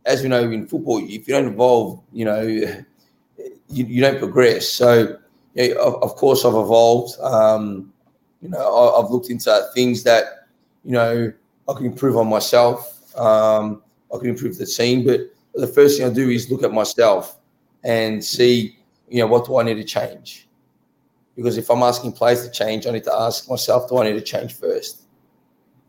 [0.05, 2.85] as we know in football, if you don't evolve, you know you,
[3.67, 4.67] you don't progress.
[4.69, 5.17] So
[5.53, 7.19] yeah, of, of, course I've evolved.
[7.21, 7.93] Um,
[8.41, 10.47] you know I, have looked into things that
[10.83, 11.33] you know
[11.67, 12.91] I can improve on myself.
[13.17, 13.81] Um,
[14.13, 15.21] I can improve the team, but
[15.53, 17.37] the first thing I do is look at myself
[17.83, 18.77] and see
[19.09, 20.44] you know what do I need to change
[21.35, 24.13] because if I'm asking players to change, I need to ask myself, do I need
[24.13, 25.01] to change first?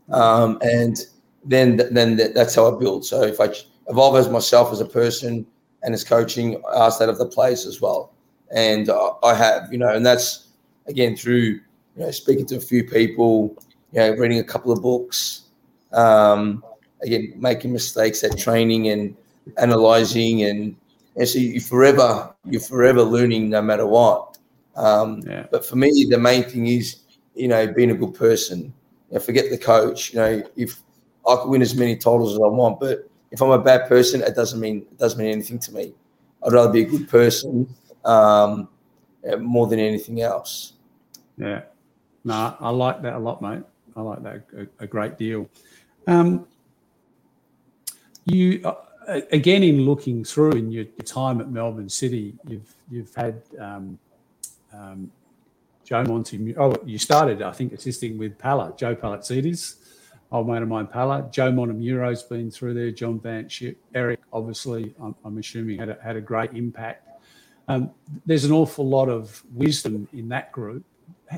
[0.09, 1.05] Um, and
[1.43, 3.05] then then that's how I build.
[3.05, 3.49] So if I
[3.87, 5.45] evolve as myself as a person
[5.83, 8.13] and as coaching, I ask that of the players as well.
[8.53, 10.47] And uh, I have, you know, and that's
[10.87, 11.61] again through you
[11.95, 13.55] know speaking to a few people,
[13.91, 15.43] you know, reading a couple of books,
[15.93, 16.63] um,
[17.01, 19.15] again making mistakes at training and
[19.57, 20.75] analyzing and
[21.15, 24.26] and so you forever you're forever learning no matter what.
[24.77, 25.47] Um, yeah.
[25.51, 27.01] But for me, the main thing is,
[27.35, 28.73] you know, being a good person.
[29.09, 30.13] You know, forget the coach.
[30.13, 30.81] You know, if
[31.27, 34.21] I could win as many titles as I want, but if I'm a bad person,
[34.21, 35.93] it doesn't mean it doesn't mean anything to me.
[36.45, 37.67] I'd rather be a good person
[38.05, 38.69] um,
[39.39, 40.73] more than anything else.
[41.37, 41.63] Yeah,
[42.23, 43.63] no, I like that a lot, mate.
[43.95, 45.49] I like that a, a great deal.
[46.05, 46.47] Um,
[48.25, 53.41] you uh, again in looking through in your time at Melbourne City, you've you've had
[53.59, 53.97] um,
[54.73, 55.11] um,
[55.83, 56.55] Joe Monty.
[56.57, 59.75] Oh, you started, I think, assisting with Pala, Joe Palatsidis,
[60.31, 61.29] old mate of mine, Pala.
[61.31, 62.91] Joe Montemurro's been through there.
[62.91, 63.61] John Vance,
[63.95, 67.07] Eric, obviously, I'm, I'm, assuming had a, had a great impact.
[67.69, 67.91] Um,
[68.25, 70.83] there's an awful lot of wisdom in that group.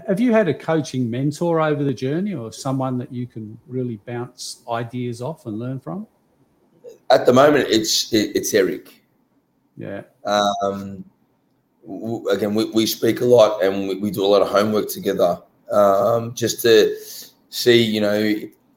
[0.07, 3.97] Have you had a coaching mentor over the journey, or someone that you can really
[4.05, 6.05] bounce ideas off and learn from?
[7.09, 9.03] At the moment, it's it's Eric.
[9.77, 10.01] Yeah.
[10.25, 11.03] Um,
[12.31, 15.41] again, we, we speak a lot and we, we do a lot of homework together
[15.71, 16.95] um, just to
[17.49, 18.35] see, you know,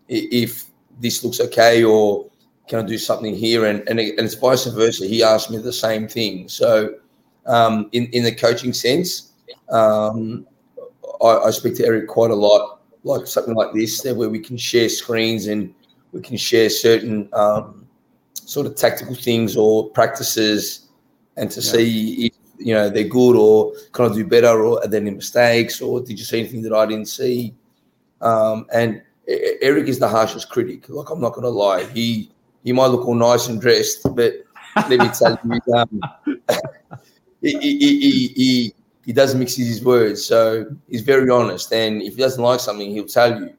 [0.08, 0.64] if
[1.00, 2.26] this looks okay or
[2.68, 3.66] can I do something here?
[3.66, 5.06] And, and, and it's vice versa.
[5.06, 6.48] He asked me the same thing.
[6.48, 6.94] So,
[7.46, 9.32] um, in, in the coaching sense,
[9.70, 10.46] um,
[11.22, 14.56] I, I speak to Eric quite a lot, like something like this, where we can
[14.56, 15.74] share screens and
[16.12, 17.86] we can share certain um,
[18.32, 20.88] sort of tactical things or practices
[21.36, 21.72] and to yeah.
[21.72, 22.32] see if
[22.64, 26.00] you know they're good or can I do better or are there any mistakes or
[26.00, 27.54] did you see anything that I didn't see?
[28.20, 30.88] Um, and Eric is the harshest critic.
[30.88, 32.30] Like I'm not going to lie, he
[32.64, 34.34] he might look all nice and dressed, but
[34.88, 36.00] let me tell you, um,
[37.40, 40.24] he, he, he, he, he does mix his words.
[40.24, 43.54] So he's very honest, and if he doesn't like something, he'll tell you.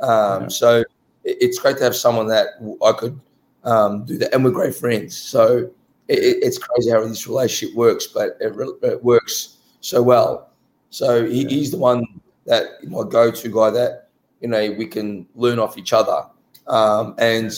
[0.00, 0.48] Um, yeah.
[0.48, 0.84] So
[1.24, 2.48] it's great to have someone that
[2.84, 3.20] I could
[3.64, 5.16] um, do that, and we're great friends.
[5.16, 5.70] So
[6.10, 10.50] it, it's crazy how this relationship works, but it, it works so well.
[10.90, 12.04] So he, he's the one
[12.46, 14.08] that my go-to guy that
[14.40, 16.26] you know we can learn off each other.
[16.66, 17.52] Um, and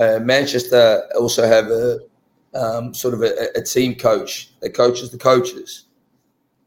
[0.00, 2.00] uh, Manchester also have a
[2.54, 5.86] um, sort of a, a, team coach that coaches the coaches,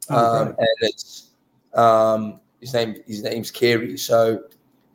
[0.10, 1.30] oh, um, and it's
[1.74, 2.96] um, his name.
[3.08, 3.98] His name's Kerry.
[3.98, 4.44] So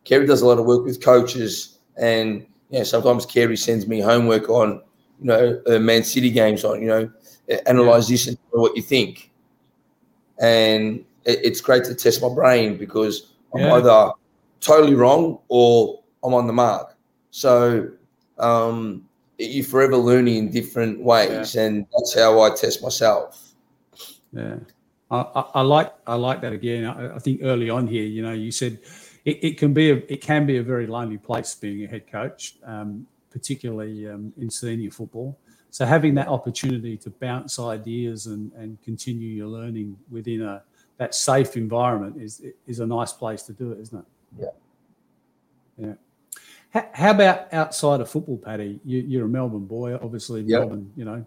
[0.04, 4.00] Kerry does a lot of work with coaches, and you know, sometimes Kerry sends me
[4.00, 4.82] homework on
[5.20, 7.10] you know, uh, Man City games on, you know,
[7.66, 9.30] analyze this and what you think.
[10.40, 13.74] And it, it's great to test my brain because I'm yeah.
[13.74, 14.12] either
[14.60, 16.96] totally wrong or I'm on the mark.
[17.30, 17.90] So
[18.38, 21.62] um, you're forever learning in different ways, yeah.
[21.62, 23.52] and that's how I test myself.
[24.32, 24.56] Yeah,
[25.10, 26.84] I, I, I like I like that again.
[26.84, 28.78] I, I, think early on here, you know, you said
[29.24, 32.10] it, it, can be a it can be a very lonely place being a head
[32.10, 32.56] coach.
[32.64, 35.38] Um, particularly um, in senior football.
[35.70, 40.62] So having that opportunity to bounce ideas and, and continue your learning within a
[40.98, 44.04] that safe environment is is a nice place to do it, isn't it?
[44.38, 44.46] Yeah.
[45.78, 45.94] Yeah.
[46.70, 48.80] How, how about outside of football, Paddy?
[48.84, 50.42] You, are a Melbourne boy, obviously.
[50.42, 50.60] Yep.
[50.60, 51.26] Melbourne, you know,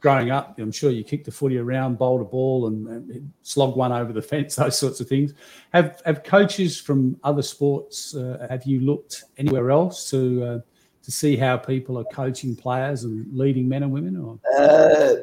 [0.00, 3.76] growing up, I'm sure you kicked the footy around, bowled a ball, and, and slogged
[3.76, 4.56] one over the fence.
[4.56, 5.34] Those sorts of things.
[5.72, 8.14] Have have coaches from other sports?
[8.14, 10.58] Uh, have you looked anywhere else to uh,
[11.02, 14.16] to see how people are coaching players and leading men and women?
[14.16, 15.14] Or uh,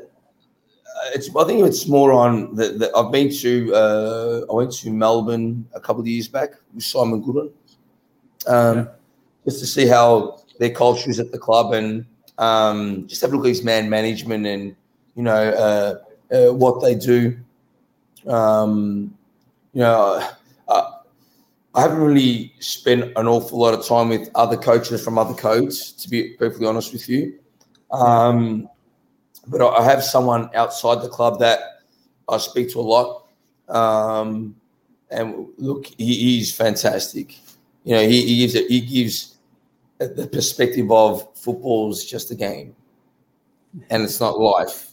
[1.13, 4.91] it's I think it's more on the, the I've been to uh, I went to
[4.91, 7.51] Melbourne a couple of years back with Simon Goodwin,
[8.47, 8.85] um, yeah.
[9.45, 12.05] just to see how their culture is at the club and
[12.37, 14.75] um, just have a look at his man management and
[15.15, 15.33] you know
[16.31, 17.37] uh, uh, what they do.
[18.27, 19.15] Um,
[19.73, 20.27] you know,
[20.67, 20.91] uh,
[21.79, 25.93] I haven't really spent an awful lot of time with other coaches from other codes,
[25.93, 27.39] to be perfectly honest with you.
[27.89, 28.67] Um,
[29.47, 31.59] but I have someone outside the club that
[32.27, 33.27] I speak to a lot.
[33.69, 34.57] Um,
[35.09, 37.37] and look, he, he's fantastic.
[37.85, 39.37] You know, he, he gives it, he gives
[39.99, 42.75] the perspective of football is just a game,
[43.89, 44.91] and it's not life.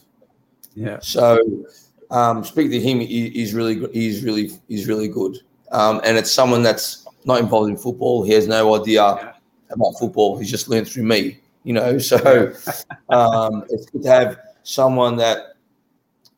[0.73, 0.99] Yeah.
[1.01, 1.65] So,
[2.11, 6.31] um, speaking to him, he, he's really he's really he's really good, um, and it's
[6.31, 8.23] someone that's not involved in football.
[8.23, 9.33] He has no idea yeah.
[9.69, 10.37] about football.
[10.37, 11.97] He's just learned through me, you know.
[11.99, 12.53] So,
[13.09, 15.55] um, it's good to have someone that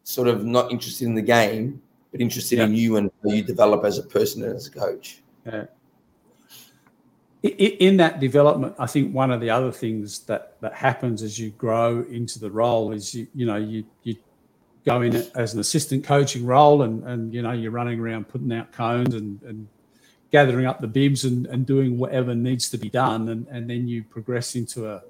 [0.04, 2.66] sort of not interested in the game, but interested yeah.
[2.66, 5.22] in you and how you develop as a person and as a coach.
[5.46, 5.66] Yeah
[7.42, 11.52] in that development, I think one of the other things that that happens as you
[11.52, 14.18] grow into the role is you you know you you
[14.90, 18.52] go in as an assistant coaching role and and you know you're running around putting
[18.52, 19.68] out cones and and
[20.32, 23.30] gathering up the bibs and, and doing whatever needs to be done.
[23.30, 25.02] And and then you progress into a,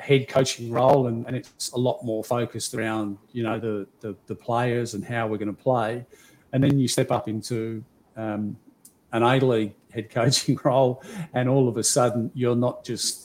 [0.00, 4.14] head coaching role and, and it's a lot more focused around you know the the,
[4.28, 6.06] the players and how we're going to play.
[6.52, 7.82] And then you step up into
[8.16, 8.56] um,
[9.10, 11.02] an A League head coaching role,
[11.34, 13.21] and all of a sudden you're not just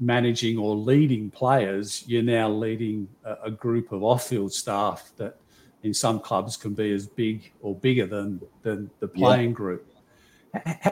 [0.00, 5.36] managing or leading players, you're now leading a, a group of off-field staff that
[5.82, 9.56] in some clubs can be as big or bigger than than the playing yeah.
[9.56, 9.86] group.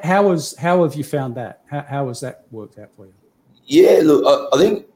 [0.02, 1.62] How was how have you found that?
[1.70, 3.14] How, how has that worked out for you?
[3.64, 4.86] Yeah, look, I, I think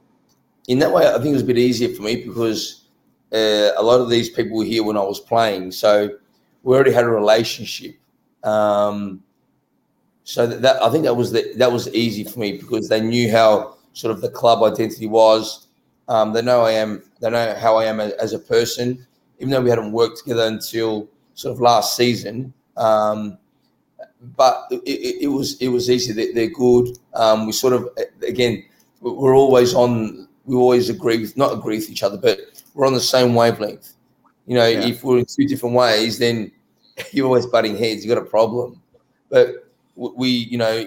[0.68, 2.88] in that way, I think it was a bit easier for me because
[3.32, 6.10] uh, a lot of these people were here when I was playing, so
[6.62, 7.96] we already had a relationship.
[8.42, 9.22] Um,
[10.24, 13.00] so that, that, I think that was the, that was easy for me because they
[13.00, 15.68] knew how sort of the club identity was.
[16.08, 17.02] Um, they know I am.
[17.20, 19.04] They know how I am as, as, a person.
[19.38, 23.38] Even though we hadn't worked together until sort of last season, um,
[24.36, 26.12] but it, it, it, was it was easy.
[26.12, 26.98] They, they're good.
[27.14, 27.88] Um, we sort of
[28.22, 28.64] again
[29.00, 30.28] we're always on.
[30.44, 32.38] We always agree with not agree with each other, but
[32.74, 33.94] we're on the same wavelength.
[34.46, 34.86] You know, yeah.
[34.86, 36.52] if we're in two different ways, then
[37.12, 38.04] you're always butting heads.
[38.04, 38.80] You got a problem.
[39.28, 40.86] But we, you know,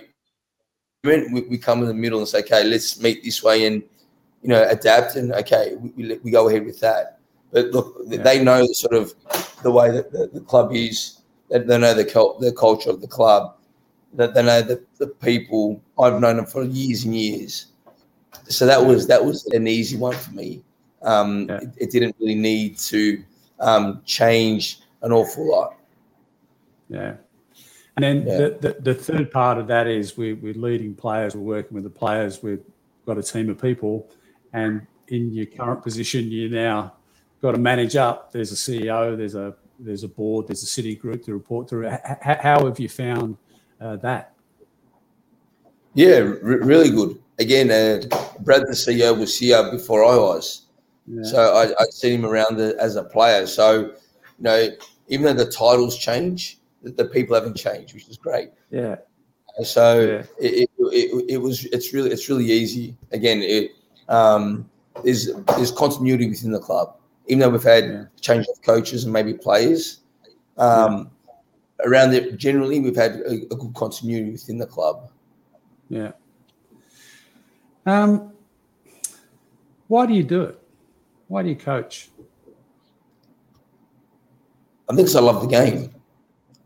[1.03, 3.83] we, we come in the middle and say, okay, let's meet this way and,
[4.41, 7.19] you know, adapt and okay, we, we go ahead with that.
[7.51, 8.21] But look, yeah.
[8.21, 9.13] they know the sort of
[9.63, 11.19] the way that the, the club is.
[11.49, 12.03] They, they know the
[12.39, 13.55] the culture of the club.
[14.13, 15.81] That they know the, the people.
[15.97, 17.67] I've known them for years and years.
[18.47, 20.61] So that was that was an easy one for me.
[21.01, 21.57] Um, yeah.
[21.61, 23.23] it, it, didn't really need to
[23.61, 25.75] um, change an awful lot.
[26.89, 27.15] Yeah,
[28.01, 28.37] and then yeah.
[28.37, 31.83] the, the, the, third part of that is we, we're leading players, we're working with
[31.83, 32.63] the players, we've
[33.05, 34.09] got a team of people.
[34.53, 36.93] And in your current position, you now
[37.41, 38.31] got to manage up.
[38.31, 41.89] There's a CEO, there's a there's a board, there's a city group to report to.
[42.21, 43.37] How, how have you found
[43.81, 44.33] uh, that?
[45.93, 47.21] Yeah, really good.
[47.37, 48.07] Again, uh,
[48.39, 50.67] Brad, the CEO, was here before I was.
[51.05, 51.23] Yeah.
[51.23, 53.47] So I, I'd seen him around the, as a player.
[53.47, 53.93] So, you
[54.39, 54.69] know,
[55.07, 58.49] even though the titles change, the people haven't changed, which is great.
[58.69, 58.97] Yeah.
[59.63, 60.23] So yeah.
[60.39, 62.95] It, it, it, it, was it's really it's really easy.
[63.11, 63.71] Again, it
[64.07, 64.69] um,
[65.03, 66.95] is is continuity within the club,
[67.27, 68.03] even though we've had yeah.
[68.21, 70.01] change of coaches and maybe players.
[70.57, 71.85] Um, yeah.
[71.85, 75.09] Around it, generally, we've had a, a, good continuity within the club.
[75.87, 76.11] Yeah.
[77.85, 78.33] Um,
[79.87, 80.59] why do you do it?
[81.29, 82.09] Why do you coach?
[84.89, 85.93] I think because I love the game.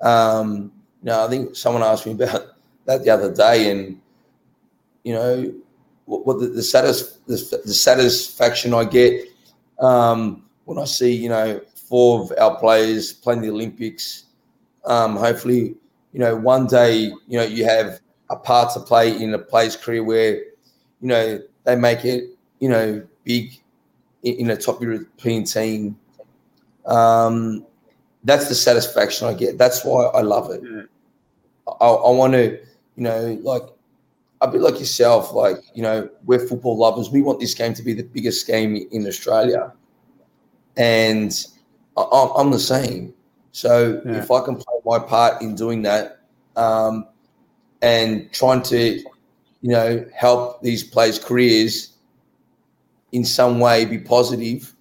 [0.03, 2.47] Um, you know, I think someone asked me about
[2.85, 3.99] that the other day, and
[5.03, 5.53] you know,
[6.05, 9.27] what, what the, the, the, the satisfaction I get
[9.79, 14.25] um, when I see you know four of our players playing the Olympics.
[14.85, 15.75] Um, hopefully,
[16.11, 17.99] you know, one day you know you have
[18.29, 22.25] a part to play in a player's career where you know they make it
[22.59, 23.57] you know big
[24.23, 25.97] in, in a top European team.
[26.85, 27.65] Um,
[28.23, 29.57] that's the satisfaction I get.
[29.57, 30.61] That's why I love it.
[30.63, 30.83] Yeah.
[31.81, 32.59] I, I want to,
[32.95, 33.63] you know, like
[34.41, 37.09] a bit like yourself, like, you know, we're football lovers.
[37.09, 39.73] We want this game to be the biggest game in Australia.
[40.77, 41.45] and
[41.97, 43.13] I, I'm the same.
[43.51, 44.17] So yeah.
[44.17, 46.21] if I can play my part in doing that,
[46.55, 47.07] um,
[47.81, 48.99] and trying to,
[49.61, 51.93] you know, help these players' careers
[53.11, 54.73] in some way be positive,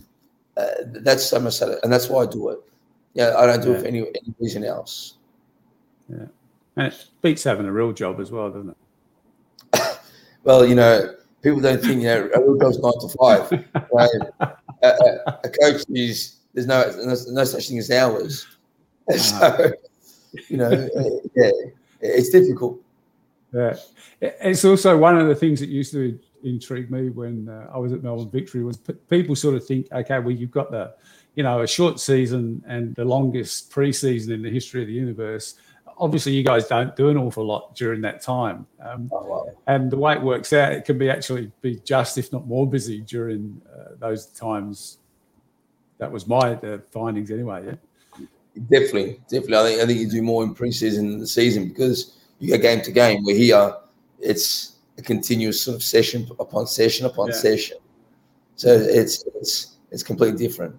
[0.57, 2.61] uh, that's so much, and that's why I do it.
[3.14, 3.76] Yeah, I don't do yeah.
[3.76, 5.14] it for any, any reason else.
[6.08, 6.26] Yeah,
[6.76, 8.76] and it beats having a real job as well, doesn't
[9.74, 9.98] it?
[10.44, 13.64] well, you know, people don't think you know a real job's nine to five.
[13.92, 14.10] Right?
[14.82, 18.46] a, a, a, coach is there's no there's no such thing as hours.
[19.18, 19.72] So
[20.48, 20.70] you know,
[21.36, 21.50] yeah,
[22.00, 22.80] it's difficult.
[23.52, 23.76] Yeah,
[24.20, 27.92] it's also one of the things that used to intrigue me when uh, I was
[27.92, 30.94] at Melbourne Victory was p- people sort of think, okay, well you've got the,
[31.35, 35.55] you know, a short season and the longest preseason in the history of the universe.
[35.99, 39.47] Obviously, you guys don't do an awful lot during that time, um, oh, wow.
[39.66, 42.68] and the way it works out, it can be actually be just if not more
[42.68, 44.99] busy during uh, those times.
[45.99, 47.64] That was my uh, findings anyway.
[47.66, 48.26] Yeah,
[48.68, 49.57] definitely, definitely.
[49.57, 52.61] I think I think you do more in preseason than the season because you go
[52.61, 53.22] game to game.
[53.22, 53.76] We're here,
[54.18, 57.35] it's a continuous sort of session upon session upon yeah.
[57.35, 57.76] session.
[58.57, 60.78] So it's it's it's completely different.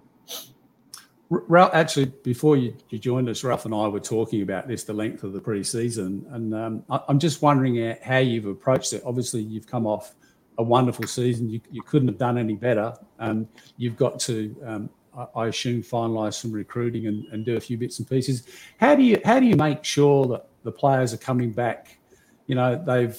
[1.30, 4.92] Ralph, actually, before you, you joined us, Ralph and I were talking about this, the
[4.92, 9.02] length of the pre-season, and um, I, am just wondering how you've approached it.
[9.06, 10.14] Obviously, you've come off
[10.58, 12.94] a wonderful season; you, you couldn't have done any better.
[13.18, 13.48] Um,
[13.78, 17.78] you've got to, um, I, I, assume, finalise some recruiting and, and do a few
[17.78, 18.46] bits and pieces.
[18.78, 21.98] How do you how do you make sure that the players are coming back.
[22.46, 23.16] You know, they've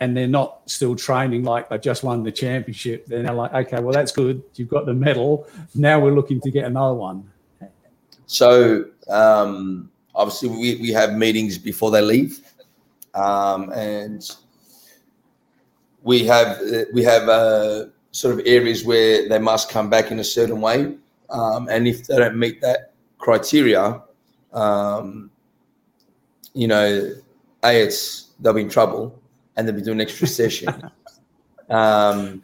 [0.00, 3.06] and they're not still training like they just won the championship.
[3.06, 4.42] They're like, okay, well that's good.
[4.54, 5.46] You've got the medal.
[5.74, 7.30] Now we're looking to get another one.
[8.26, 12.40] So um, obviously we, we have meetings before they leave,
[13.14, 14.28] um, and
[16.02, 16.60] we have
[16.92, 20.94] we have uh, sort of areas where they must come back in a certain way,
[21.30, 24.00] um, and if they don't meet that criteria,
[24.52, 25.30] um,
[26.54, 27.12] you know,
[27.64, 29.19] A, it's they'll be in trouble
[29.60, 30.68] and they'll be doing extra session.
[31.68, 32.42] um,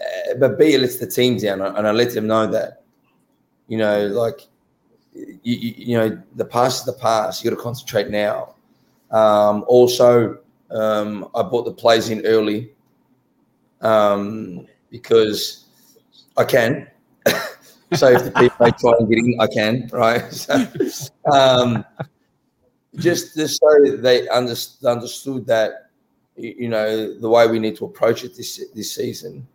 [0.00, 2.82] eh, but B, lets the team down and I let them know that,
[3.68, 4.40] you know, like,
[5.14, 7.44] you, you, you know, the past is the past.
[7.44, 8.54] You got to concentrate now.
[9.10, 10.38] Um, also,
[10.70, 12.72] um, I brought the plays in early
[13.82, 15.66] um, because
[16.38, 16.88] I can.
[17.92, 20.24] so if the people try and get in, I can, right?
[20.32, 20.66] So,
[21.30, 21.84] um,
[22.96, 25.91] just just so they understood that
[26.36, 29.46] you know the way we need to approach it this this season.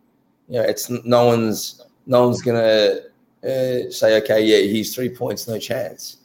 [0.48, 3.00] You know, it's no one's no one's gonna
[3.44, 6.18] uh, say, okay, yeah, he's three points, no chance.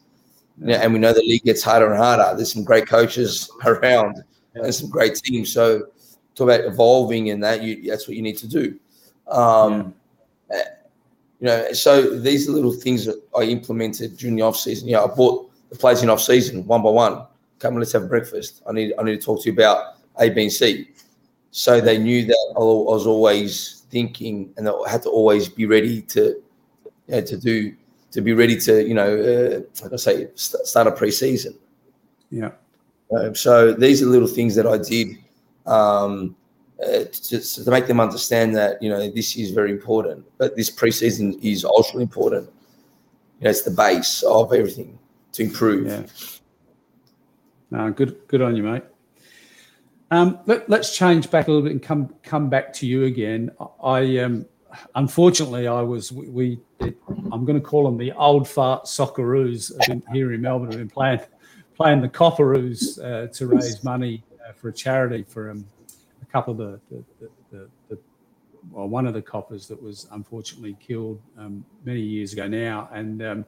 [0.59, 2.37] Yeah, and we know the league gets harder and harder.
[2.37, 4.23] There's some great coaches around
[4.55, 5.53] and some great teams.
[5.53, 5.87] So
[6.35, 7.63] talk about evolving in that.
[7.63, 8.79] You that's what you need to do.
[9.29, 9.95] Um,
[10.51, 10.59] yeah.
[10.59, 10.65] Uh,
[11.41, 14.87] you know, so these are little things that I implemented during the off season.
[14.87, 17.27] Yeah, I bought the players in off season one by one.
[17.59, 18.63] Come on, let's have breakfast.
[18.69, 20.89] I need I need to talk to you about A, B, and C.
[21.51, 26.03] So they knew that I was always thinking, and I had to always be ready
[26.03, 27.75] to you know, to do
[28.13, 31.57] to be ready to you know uh, like I say start a preseason.
[32.31, 32.53] Yeah.
[33.15, 35.19] Uh, so these are little things that I did
[35.67, 36.35] um,
[36.83, 40.71] uh, to, to, make them understand that you know this is very important, but this
[40.71, 42.49] preseason is also important.
[43.39, 44.99] You know, it's the base of everything
[45.33, 45.87] to improve.
[45.87, 46.07] Yeah.
[47.71, 48.85] No, good, good on you, mate.
[50.13, 53.51] Um, let, us change back a little bit and come come back to you again.
[53.83, 54.45] I um,
[54.95, 56.61] unfortunately I was we, we
[57.33, 59.73] I'm going to call them the old fart Socceroos
[60.13, 60.71] here in Melbourne.
[60.71, 61.21] Have been playing
[61.75, 65.67] playing the Copperoos uh, to raise money uh, for a charity for um,
[66.21, 67.99] a couple of the the, the, the,
[68.71, 73.23] well, one of the coppers that was unfortunately killed um, many years ago now, and
[73.23, 73.47] um,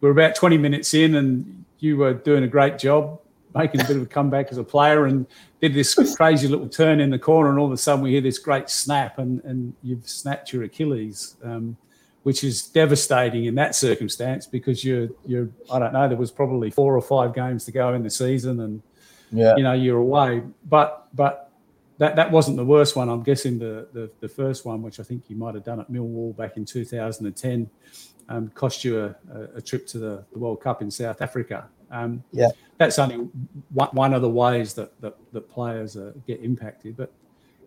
[0.00, 3.18] we're about 20 minutes in, and you were doing a great job,
[3.56, 5.26] making a bit of a comeback as a player, and
[5.60, 8.20] did this crazy little turn in the corner, and all of a sudden we hear
[8.20, 11.76] this great snap, and, and you've snapped your Achilles, um,
[12.22, 16.70] which is devastating in that circumstance because you're you're I don't know there was probably
[16.70, 18.82] four or five games to go in the season, and
[19.32, 19.56] yeah.
[19.56, 21.42] you know you're away, but but.
[21.98, 23.08] That, that wasn't the worst one.
[23.08, 25.90] I'm guessing the, the, the first one, which I think you might have done at
[25.90, 27.70] Millwall back in 2010,
[28.28, 29.14] um, cost you a,
[29.54, 31.68] a, trip to the, the, World Cup in South Africa.
[31.90, 33.28] Um, yeah, that's only
[33.70, 36.96] one, one of the ways that that, that players uh, get impacted.
[36.96, 37.12] But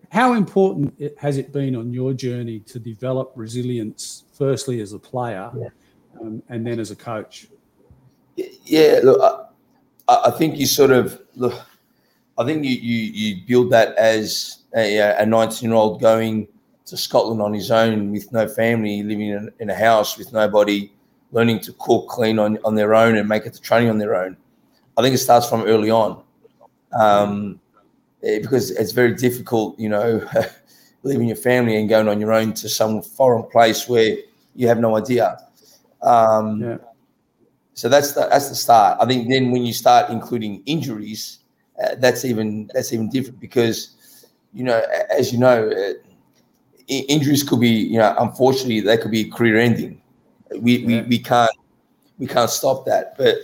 [0.09, 4.99] how important it, has it been on your journey to develop resilience, firstly as a
[4.99, 5.69] player, yeah.
[6.19, 7.47] um, and then as a coach?
[8.35, 9.51] Yeah, look,
[10.07, 11.53] I, I, think you sort of look.
[12.37, 16.47] I think you you, you build that as a, a 19 year old going
[16.85, 20.91] to Scotland on his own with no family, living in, in a house with nobody,
[21.31, 24.15] learning to cook, clean on, on their own and make it to training on their
[24.15, 24.35] own.
[24.97, 26.23] I think it starts from early on.
[26.91, 27.59] Um,
[28.21, 30.27] because it's very difficult, you know,
[31.03, 34.17] leaving your family and going on your own to some foreign place where
[34.55, 35.37] you have no idea.
[36.01, 36.77] Um, yeah.
[37.73, 38.97] So that's the that's the start.
[38.99, 41.39] I think then when you start including injuries,
[41.81, 45.93] uh, that's even that's even different because you know, as you know, uh,
[46.89, 49.98] injuries could be you know unfortunately they could be career ending.
[50.57, 51.01] We, yeah.
[51.01, 51.51] we we can't
[52.17, 53.17] we can't stop that.
[53.17, 53.35] But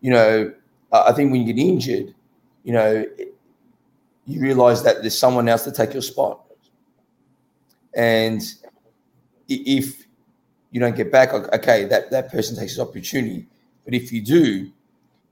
[0.00, 0.52] you know,
[0.92, 2.14] I think when you get injured,
[2.64, 3.06] you know,
[4.26, 6.40] you realize that there's someone else to take your spot.
[7.94, 8.42] And
[9.48, 10.06] if
[10.70, 13.46] you don't get back, okay, that, that person takes his opportunity.
[13.84, 14.70] But if you do,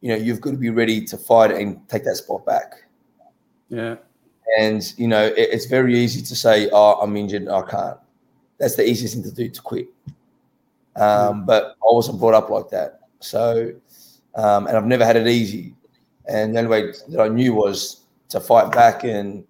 [0.00, 2.84] you know, you've got to be ready to fight and take that spot back.
[3.68, 3.96] Yeah.
[4.58, 7.98] And, you know, it, it's very easy to say, oh, I'm injured, I can't.
[8.58, 9.88] That's the easiest thing to do to quit.
[11.00, 11.46] Um.
[11.46, 13.00] But I wasn't brought up like that.
[13.20, 13.72] So,
[14.34, 15.74] um, and I've never had it easy.
[16.28, 19.44] And the only way that I knew was to fight back and,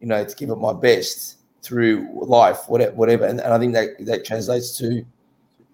[0.00, 2.92] you know, to give it my best through life, whatever.
[2.92, 3.24] whatever.
[3.26, 5.04] And, and I think that that translates to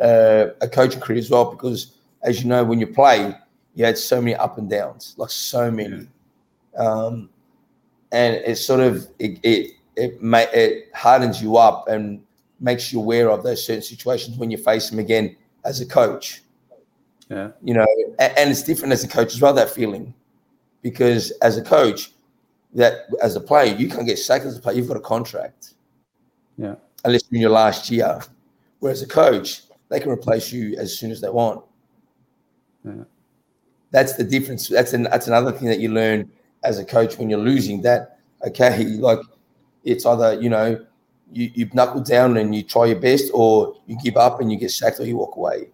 [0.01, 3.35] uh, a coaching career as well, because as you know, when you play,
[3.75, 6.09] you had so many up and downs, like so many,
[6.77, 7.29] um,
[8.11, 12.23] and it sort of it it it, may, it hardens you up and
[12.61, 16.43] makes you aware of those certain situations when you face them again as a coach.
[17.29, 17.87] Yeah, you know,
[18.19, 19.53] and, it's different as a coach as well.
[19.53, 20.15] That feeling,
[20.83, 22.13] because as a coach,
[22.75, 24.77] that as a player, you can't get sacked as a player.
[24.77, 25.75] You've got a contract.
[26.57, 26.77] Yeah.
[27.05, 28.21] Unless you're in your last year.
[28.79, 31.65] Whereas a coach, they can replace you as soon as they want.
[32.85, 33.05] Yeah.
[33.91, 34.69] That's the difference.
[34.69, 36.31] That's an, that's another thing that you learn
[36.65, 37.83] as a coach when you're losing.
[37.83, 39.21] That okay, like
[39.85, 40.85] it's either you know
[41.33, 44.59] you you knuckle down and you try your best, or you give up and you
[44.59, 45.69] get sacked, or you walk away.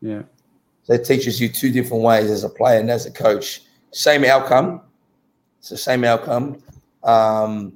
[0.00, 0.22] Yeah.
[0.84, 3.62] So it teaches you two different ways as a player and as a coach.
[3.90, 4.80] Same outcome.
[5.58, 6.62] It's the same outcome.
[7.04, 7.74] Um,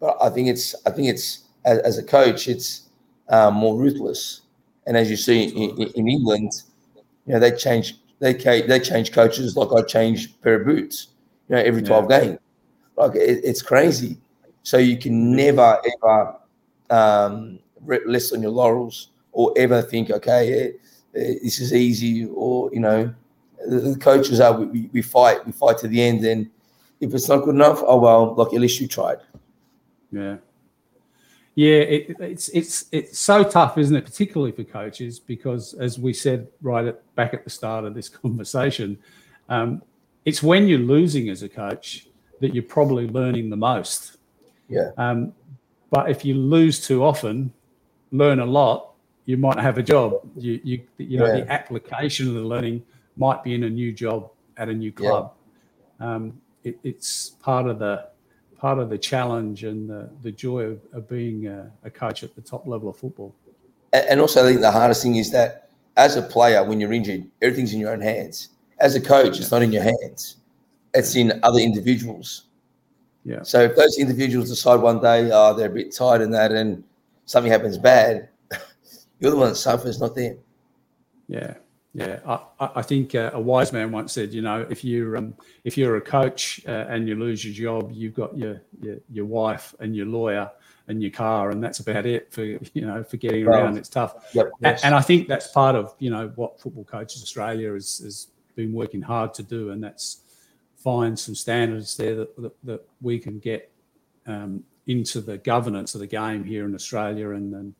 [0.00, 2.88] but I think it's I think it's as, as a coach, it's
[3.28, 4.42] um, more ruthless.
[4.86, 6.52] And as you see in, in, England,
[7.26, 11.08] you know they change they they change coaches like I change pair of boots,
[11.48, 12.20] you know, every twelve yeah.
[12.20, 12.38] games.
[12.96, 14.18] Like it, it's crazy.
[14.64, 16.36] So you can never ever
[16.90, 20.72] um, rest on your laurels or ever think, okay,
[21.12, 23.14] this is easy, or you know,
[23.66, 26.50] the coaches are we, we fight, we fight to the end, and
[27.00, 29.18] if it's not good enough, oh well, like at least you tried.
[30.10, 30.36] Yeah.
[31.56, 34.04] Yeah, it, it's it's it's so tough, isn't it?
[34.04, 38.08] Particularly for coaches, because as we said right at, back at the start of this
[38.22, 38.98] conversation,
[39.48, 39.82] um,
[40.24, 42.08] it's when you're losing as a coach
[42.40, 44.16] that you're probably learning the most.
[44.74, 44.90] Yeah.
[44.96, 45.32] Um,
[45.90, 47.52] but if you lose too often,
[48.10, 48.94] learn a lot,
[49.26, 50.20] you might have a job.
[50.36, 51.44] You you you know yeah.
[51.44, 52.82] the application of the learning
[53.16, 55.32] might be in a new job at a new club.
[56.00, 56.14] Yeah.
[56.14, 58.08] Um, it, it's part of the
[58.56, 62.34] part of the challenge and the, the joy of, of being a, a, coach at
[62.34, 63.34] the top level of football.
[63.92, 67.30] And also, I think the hardest thing is that as a player, when you're injured,
[67.42, 68.48] everything's in your own hands.
[68.80, 70.38] As a coach, it's not in your hands;
[70.94, 72.44] it's in other individuals.
[73.24, 73.42] Yeah.
[73.42, 76.84] So if those individuals decide one day, oh, they're a bit tired in that, and
[77.24, 78.28] something happens bad,
[79.18, 80.38] you're the one that suffers, not them.
[81.28, 81.54] Yeah.
[81.96, 85.32] Yeah, I, I think uh, a wise man once said, you know, if you're um,
[85.62, 89.26] if you're a coach uh, and you lose your job, you've got your, your, your
[89.26, 90.50] wife and your lawyer
[90.88, 93.78] and your car, and that's about it for you know for getting around.
[93.78, 94.82] It's tough, yep, yes.
[94.82, 98.26] and, and, I think that's part of you know what Football Coaches Australia has, has
[98.56, 100.22] been working hard to do, and that's
[100.84, 103.72] find some standards there that that, that we can get
[104.26, 107.74] um, into the governance of the game here in Australia, and and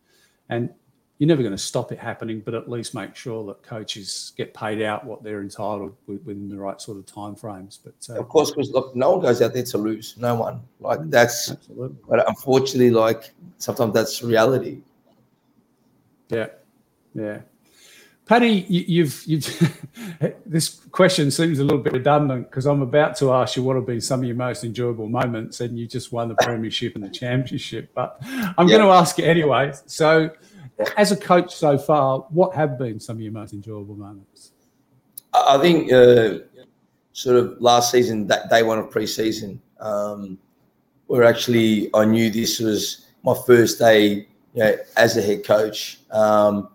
[0.49, 0.71] and
[1.19, 4.53] you're never going to stop it happening, but at least make sure that coaches get
[4.53, 7.79] paid out what they're entitled within the right sort of time frames.
[7.83, 10.17] But uh, of course, because look, no one goes out there to lose.
[10.19, 10.61] No one.
[10.81, 11.53] Like that's.
[11.53, 11.99] Absolutely.
[12.09, 14.81] But unfortunately, like sometimes that's reality.
[16.31, 16.49] Yeah,
[17.15, 17.41] yeah.
[18.27, 19.83] Paddy, you, have you've
[20.47, 23.85] this question seems a little bit redundant because I'm about to ask you what have
[23.85, 27.11] been some of your most enjoyable moments, and you just won the premiership and the
[27.11, 27.91] championship.
[27.95, 28.79] But I'm yeah.
[28.79, 29.75] going to ask you anyway.
[29.85, 30.31] So
[30.97, 34.53] as a coach so far, what have been some of your most enjoyable moments?
[35.35, 36.39] I think uh,
[37.13, 40.39] sort of last season, that day one of preseason, um,
[41.09, 45.99] where actually I knew this was my first day you know, as a head coach.
[46.11, 46.69] Um,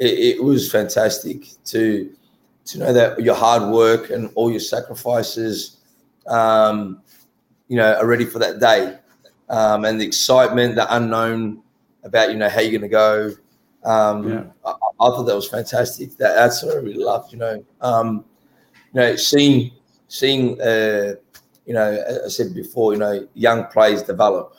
[0.00, 2.10] it, it, was fantastic to
[2.64, 5.76] to know that your hard work and all your sacrifices,
[6.26, 7.02] um,
[7.68, 8.98] you know, are ready for that day,
[9.50, 11.62] um, and the excitement, the unknown
[12.02, 13.30] about you know how you're going to go.
[13.84, 14.44] Um, yeah.
[14.64, 16.16] I, I, thought that was fantastic.
[16.16, 17.32] That, that's what I really loved.
[17.32, 18.24] You know, um,
[18.92, 19.70] you know, seeing
[20.08, 21.14] seeing uh,
[21.66, 24.56] you know, as I said before, you know, young players develop.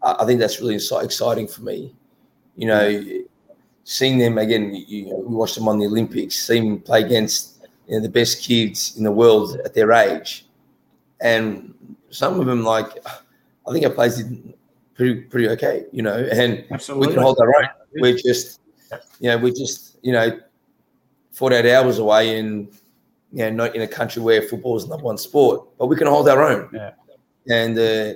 [0.00, 1.92] I, I think that's really exciting for me.
[2.56, 2.88] You know,
[3.84, 4.74] seeing them again.
[4.74, 6.36] You, know, we watched them on the Olympics.
[6.36, 10.46] Seeing them play against you know, the best kids in the world at their age,
[11.20, 11.74] and
[12.10, 12.88] some of them like
[13.66, 14.54] I think our players did
[14.94, 15.84] pretty pretty okay.
[15.92, 17.08] You know, and Absolutely.
[17.08, 17.68] we can hold our own.
[17.96, 18.60] We're just,
[19.20, 20.38] you know, we're just you know,
[21.32, 22.68] 48 hours away and
[23.32, 26.06] you know, not in a country where football is number one sport, but we can
[26.06, 26.68] hold our own.
[26.72, 26.92] Yeah.
[27.48, 28.14] And uh,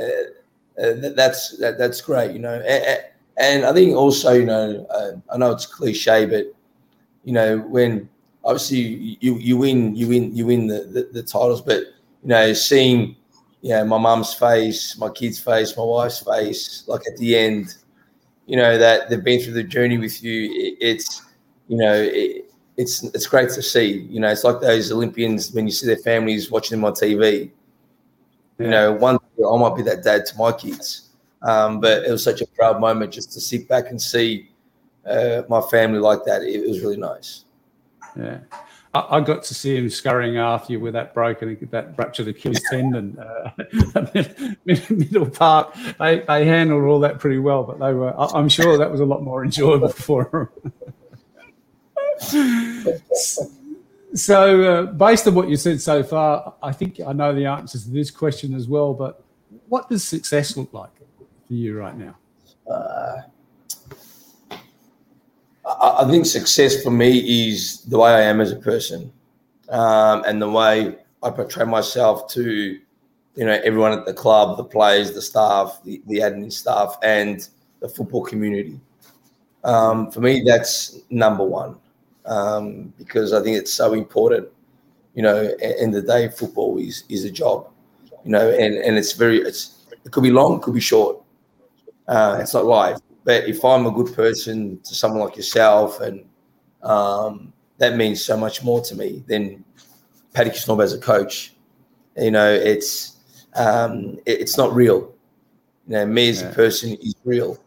[0.00, 2.54] uh, uh, that's that, that's great, you know.
[2.60, 3.04] And,
[3.36, 6.54] and, I think also, you know, uh, I know it's cliche, but
[7.24, 8.08] you know, when
[8.44, 11.80] obviously you you win, you win, you win the, the, the titles, but
[12.22, 13.16] you know, seeing
[13.62, 17.76] you know my mum's face, my kid's face, my wife's face, like at the end,
[18.46, 20.50] you know that they've been through the journey with you.
[20.52, 21.22] It, it's
[21.68, 21.94] you know.
[21.94, 24.00] It, it's it's great to see.
[24.10, 27.50] You know, it's like those Olympians when you see their families watching them on TV.
[28.58, 31.03] You know, one day I might be that dad to my kids,
[31.44, 34.50] um, but it was such a proud moment just to sit back and see
[35.06, 36.42] uh, my family like that.
[36.42, 37.44] It, it was really nice.
[38.16, 38.38] Yeah.
[38.94, 43.18] I, got to see him scurrying after you with that broken, that ruptured Achilles tendon.
[43.18, 43.50] Uh,
[44.64, 48.14] middle part, they, they handled all that pretty well, but they were.
[48.16, 50.72] I'm sure that was a lot more enjoyable for them
[54.14, 57.84] so, uh, based on what you said so far, I think I know the answers
[57.84, 58.94] to this question as well.
[58.94, 59.22] But
[59.68, 60.90] what does success look like
[61.46, 62.16] for you right now?
[62.70, 63.22] Uh,
[65.66, 69.12] I think success for me is the way I am as a person,
[69.70, 72.78] um, and the way I portray myself to,
[73.34, 77.48] you know, everyone at the club, the players, the staff, the, the admin staff, and
[77.80, 78.78] the football community.
[79.64, 81.76] Um, for me, that's number one
[82.26, 84.48] um, because I think it's so important.
[85.14, 87.68] You know, in the day, football is is a job.
[88.24, 91.23] You know, and and it's very it's it could be long, it could be short.
[92.06, 92.98] Uh, it's not life.
[93.24, 96.24] But if I'm a good person to someone like yourself, and
[96.82, 99.64] um, that means so much more to me than
[100.34, 101.54] Paddy Kisnorbo as a coach.
[102.16, 103.16] You know, it's
[103.54, 105.14] um, it, it's not real.
[105.86, 106.50] You know, me as yeah.
[106.50, 107.58] a person is real,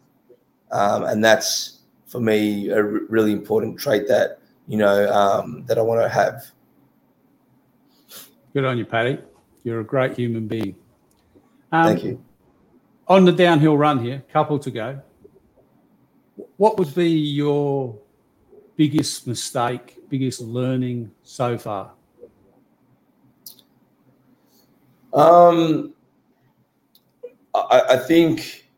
[0.70, 5.78] um, and that's for me a r- really important trait that you know, um, that
[5.78, 6.44] I want to have.
[8.52, 9.18] Good on you, Paddy.
[9.64, 10.76] You're a great human being.
[11.72, 12.24] Um, Thank you.
[13.08, 15.00] On the downhill run here, couple to go.
[16.58, 17.98] What would be your
[18.76, 21.92] biggest mistake, biggest learning so far?
[25.14, 25.94] Um,
[27.54, 28.68] I, I think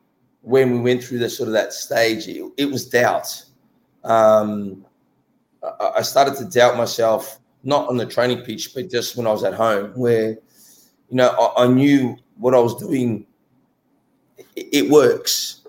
[0.43, 3.45] when we went through the sort of that stage, it, it was doubt.
[4.05, 4.87] Um,
[5.81, 9.45] I started to doubt myself, not on the training pitch, but just when I was
[9.45, 13.26] at home, where, you know, I, I knew what I was doing,
[14.57, 15.61] it, it works.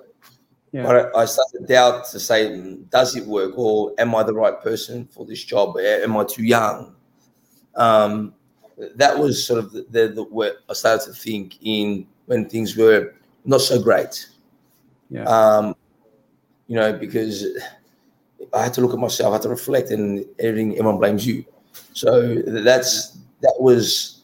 [0.72, 0.84] Yeah.
[0.84, 4.34] But I, I started to doubt to say, does it work, or am I the
[4.34, 5.78] right person for this job?
[5.78, 6.96] Am I too young?
[7.76, 8.34] Um,
[8.96, 12.76] that was sort of the, the, the where I started to think in when things
[12.76, 13.14] were
[13.46, 14.28] not so great.
[15.10, 15.24] Yeah.
[15.24, 15.76] Um,
[16.68, 17.46] you know, because
[18.54, 21.44] I had to look at myself, I had to reflect, and everything everyone blames you.
[21.94, 24.24] So that's that was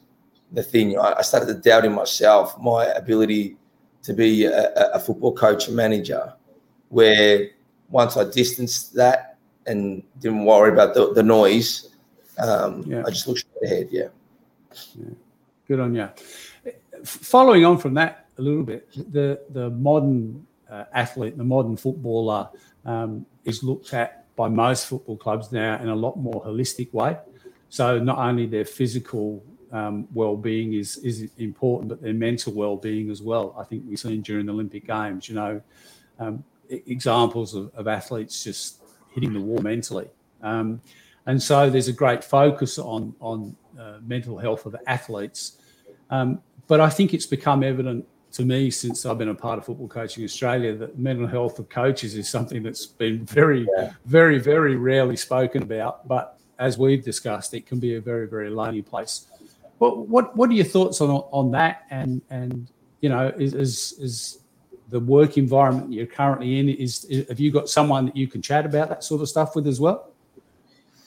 [0.52, 0.98] the thing.
[0.98, 3.58] I, started to doubt in myself my ability
[4.04, 6.34] to be a, a football coach and manager.
[6.90, 7.50] Where
[7.90, 11.90] once I distanced that and didn't worry about the, the noise,
[12.38, 13.04] um, yeah.
[13.06, 13.88] I just looked straight ahead.
[13.92, 14.08] Yeah.
[14.96, 15.10] yeah.
[15.68, 16.10] Good on you.
[17.04, 22.50] Following on from that a little bit, the the modern uh, athlete, the modern footballer,
[22.86, 27.18] um, is looked at by most football clubs now in a lot more holistic way.
[27.70, 33.22] So not only their physical um, well-being is is important, but their mental well-being as
[33.22, 33.56] well.
[33.58, 35.62] I think we've seen during the Olympic Games, you know,
[36.20, 38.82] um, examples of, of, athletes just
[39.14, 40.08] hitting the wall mentally.
[40.42, 40.82] Um,
[41.26, 45.58] and so there's a great focus on on uh, mental health of athletes.
[46.10, 49.66] Um, but I think it's become evident to me since I've been a part of
[49.66, 53.94] Football Coaching Australia that mental health of coaches is something that's been very, yeah.
[54.06, 56.08] very, very rarely spoken about.
[56.08, 59.28] But as we've discussed, it can be a very, very lonely place.
[59.78, 61.86] What what what are your thoughts on on that?
[61.90, 62.68] And and
[63.02, 64.40] you know, is is, is
[64.90, 68.42] the work environment you're currently in is, is have you got someone that you can
[68.42, 70.12] chat about that sort of stuff with as well?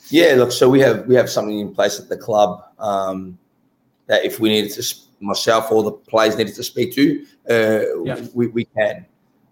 [0.08, 3.38] Yeah, look, so we have we have something in place at the club um,
[4.06, 8.26] that if we needed to myself or the players needed to speak to, uh, yeah.
[8.34, 9.06] we, we can.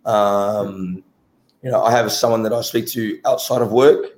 [0.05, 1.03] Um,
[1.63, 4.17] you know, I have someone that I speak to outside of work,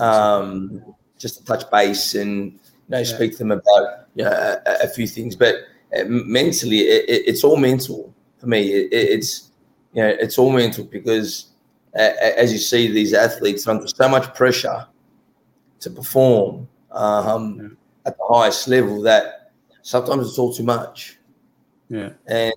[0.00, 0.82] um,
[1.18, 2.58] just to touch base and
[2.88, 3.04] know yeah.
[3.04, 5.36] speak to them about you know, a, a few things.
[5.36, 5.56] But
[5.98, 8.72] uh, mentally, it, it, it's all mental for me.
[8.72, 9.50] It, it's
[9.92, 11.46] you know, it's all mental because
[11.94, 14.86] uh, as you see, these athletes under so much pressure
[15.80, 17.68] to perform um, yeah.
[18.10, 21.18] at the highest level that sometimes it's all too much.
[21.88, 22.54] Yeah, and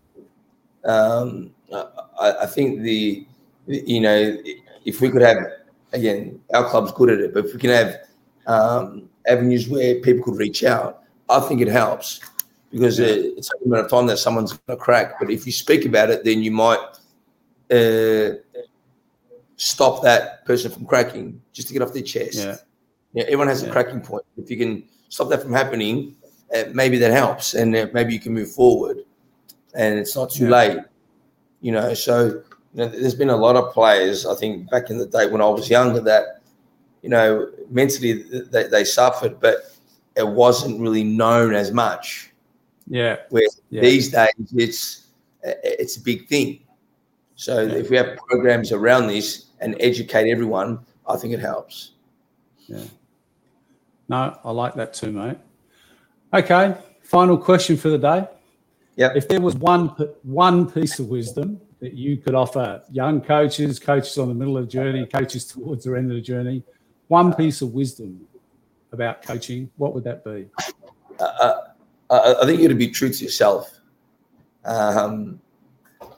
[0.84, 3.25] um, I, I think the
[3.67, 4.38] you know
[4.86, 5.38] if we could have
[5.93, 7.95] again our club's good at it, but if we can have
[8.49, 12.19] um, avenues where people could reach out, I think it helps
[12.71, 15.19] because it, it's a matter of time that someone's going to crack.
[15.19, 16.79] But if you speak about it, then you might
[17.71, 18.35] uh,
[19.55, 22.37] stop that person from cracking just to get off their chest.
[22.37, 22.57] Yeah.
[23.13, 23.69] Yeah, everyone has yeah.
[23.69, 24.23] a cracking point.
[24.37, 26.15] If you can stop that from happening,
[26.55, 28.97] uh, maybe that helps, and uh, maybe you can move forward,
[29.73, 30.49] and it's not too yeah.
[30.51, 30.77] late.
[31.61, 32.43] You know, so you
[32.75, 34.27] know, there's been a lot of players.
[34.27, 36.38] I think back in the day when I was younger, that
[37.01, 39.75] you know mentally they, they suffered, but
[40.15, 42.31] it wasn't really known as much.
[42.87, 43.17] Yeah.
[43.29, 43.81] Where yeah.
[43.81, 45.07] these days it's
[45.43, 46.59] it's a big thing.
[47.35, 47.75] So yeah.
[47.75, 51.91] if we have programs around this and educate everyone, I think it helps.
[52.67, 52.83] Yeah.
[54.09, 55.37] No, I like that too, mate.
[56.33, 58.27] Okay, final question for the day.
[58.95, 59.13] Yeah.
[59.15, 59.89] If there was one
[60.23, 64.65] one piece of wisdom that you could offer young coaches, coaches on the middle of
[64.65, 66.63] the journey, coaches towards the end of the journey,
[67.10, 68.26] one piece of wisdom
[68.93, 70.47] about coaching, what would that be?
[71.20, 71.24] Uh,
[72.10, 73.80] uh I think you to be true to yourself.
[74.66, 75.39] Um,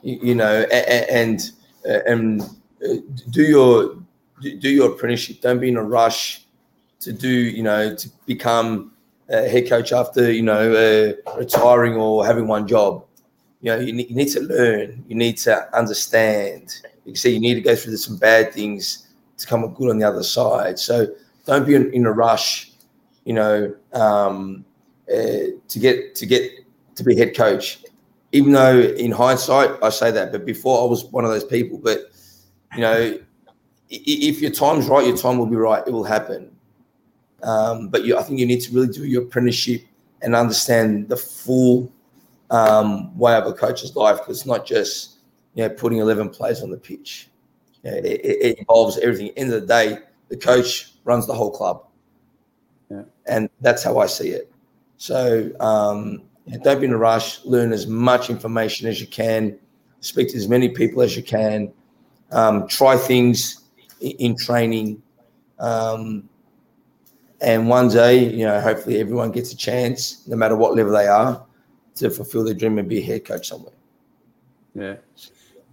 [0.02, 1.50] you, you, know, and
[1.84, 2.94] and uh,
[3.30, 3.96] do your
[4.40, 5.40] do your apprenticeship.
[5.40, 6.46] Don't be in a rush
[7.00, 8.92] to do, you know, to become
[9.28, 13.04] a head coach after, you know, uh, retiring or having one job.
[13.60, 15.04] You know, you need, you need to learn.
[15.08, 16.80] You need to understand.
[17.04, 19.01] You see, you need to go through some bad things
[19.42, 20.78] to come good on the other side.
[20.78, 21.06] So
[21.44, 22.70] don't be in, in a rush.
[23.24, 24.64] You know, um,
[25.12, 26.50] uh, to get to get
[26.96, 27.84] to be head coach.
[28.32, 31.78] Even though in hindsight I say that, but before I was one of those people.
[31.78, 32.10] But
[32.74, 33.18] you know,
[33.90, 35.82] if your time's right, your time will be right.
[35.86, 36.50] It will happen.
[37.42, 39.82] Um, but you, I think you need to really do your apprenticeship
[40.22, 41.92] and understand the full
[42.50, 45.18] um, way of a coach's life because it's not just
[45.54, 47.28] you know putting 11 players on the pitch.
[47.82, 49.30] You know, it, it, involves everything.
[49.36, 51.86] End of the day, the coach runs the whole club,
[52.90, 53.02] yeah.
[53.26, 54.52] and that's how I see it.
[54.96, 56.22] So um,
[56.62, 57.44] don't be in a rush.
[57.44, 59.58] Learn as much information as you can.
[60.00, 61.72] Speak to as many people as you can.
[62.30, 63.62] Um, try things
[64.00, 65.02] in training.
[65.58, 66.28] Um,
[67.40, 71.08] and one day, you know, hopefully everyone gets a chance, no matter what level they
[71.08, 71.44] are,
[71.96, 73.74] to fulfill their dream and be a head coach somewhere.
[74.74, 74.96] Yeah.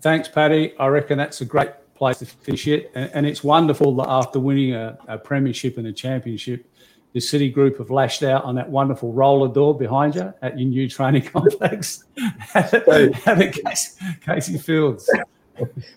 [0.01, 0.74] Thanks, Paddy.
[0.80, 2.91] I reckon that's a great place to finish it.
[2.95, 6.66] And, and it's wonderful that after winning a, a, premiership and a championship,
[7.14, 10.68] the City Group have lashed out on that wonderful roller door behind you at your
[10.68, 12.06] new training complex
[12.56, 13.91] at, at Casey,
[14.26, 15.08] Casey Fields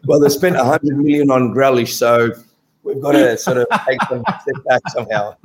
[0.04, 2.30] well, they spent 100 million on Grealish, so
[2.82, 5.36] we've got to sort of take some step back somehow.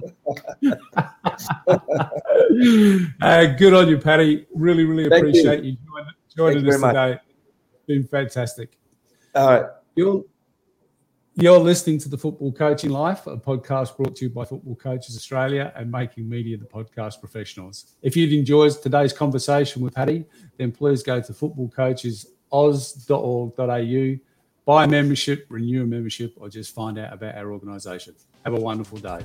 [3.21, 4.47] uh, good on you, Paddy.
[4.53, 5.77] Really, really Thank appreciate you, you
[6.35, 7.19] joining, joining us today.
[7.73, 8.77] It's been fantastic.
[9.35, 9.65] All right.
[9.95, 10.23] You're,
[11.37, 15.15] you're listening to the Football Coaching Life, a podcast brought to you by Football Coaches
[15.15, 17.93] Australia and Making Media the Podcast Professionals.
[18.01, 20.25] If you've enjoyed today's conversation with Paddy,
[20.57, 24.15] then please go to Football Coaches oz.org.au,
[24.65, 28.15] buy a membership, renew a membership, or just find out about our organisation.
[28.43, 29.19] Have a wonderful day.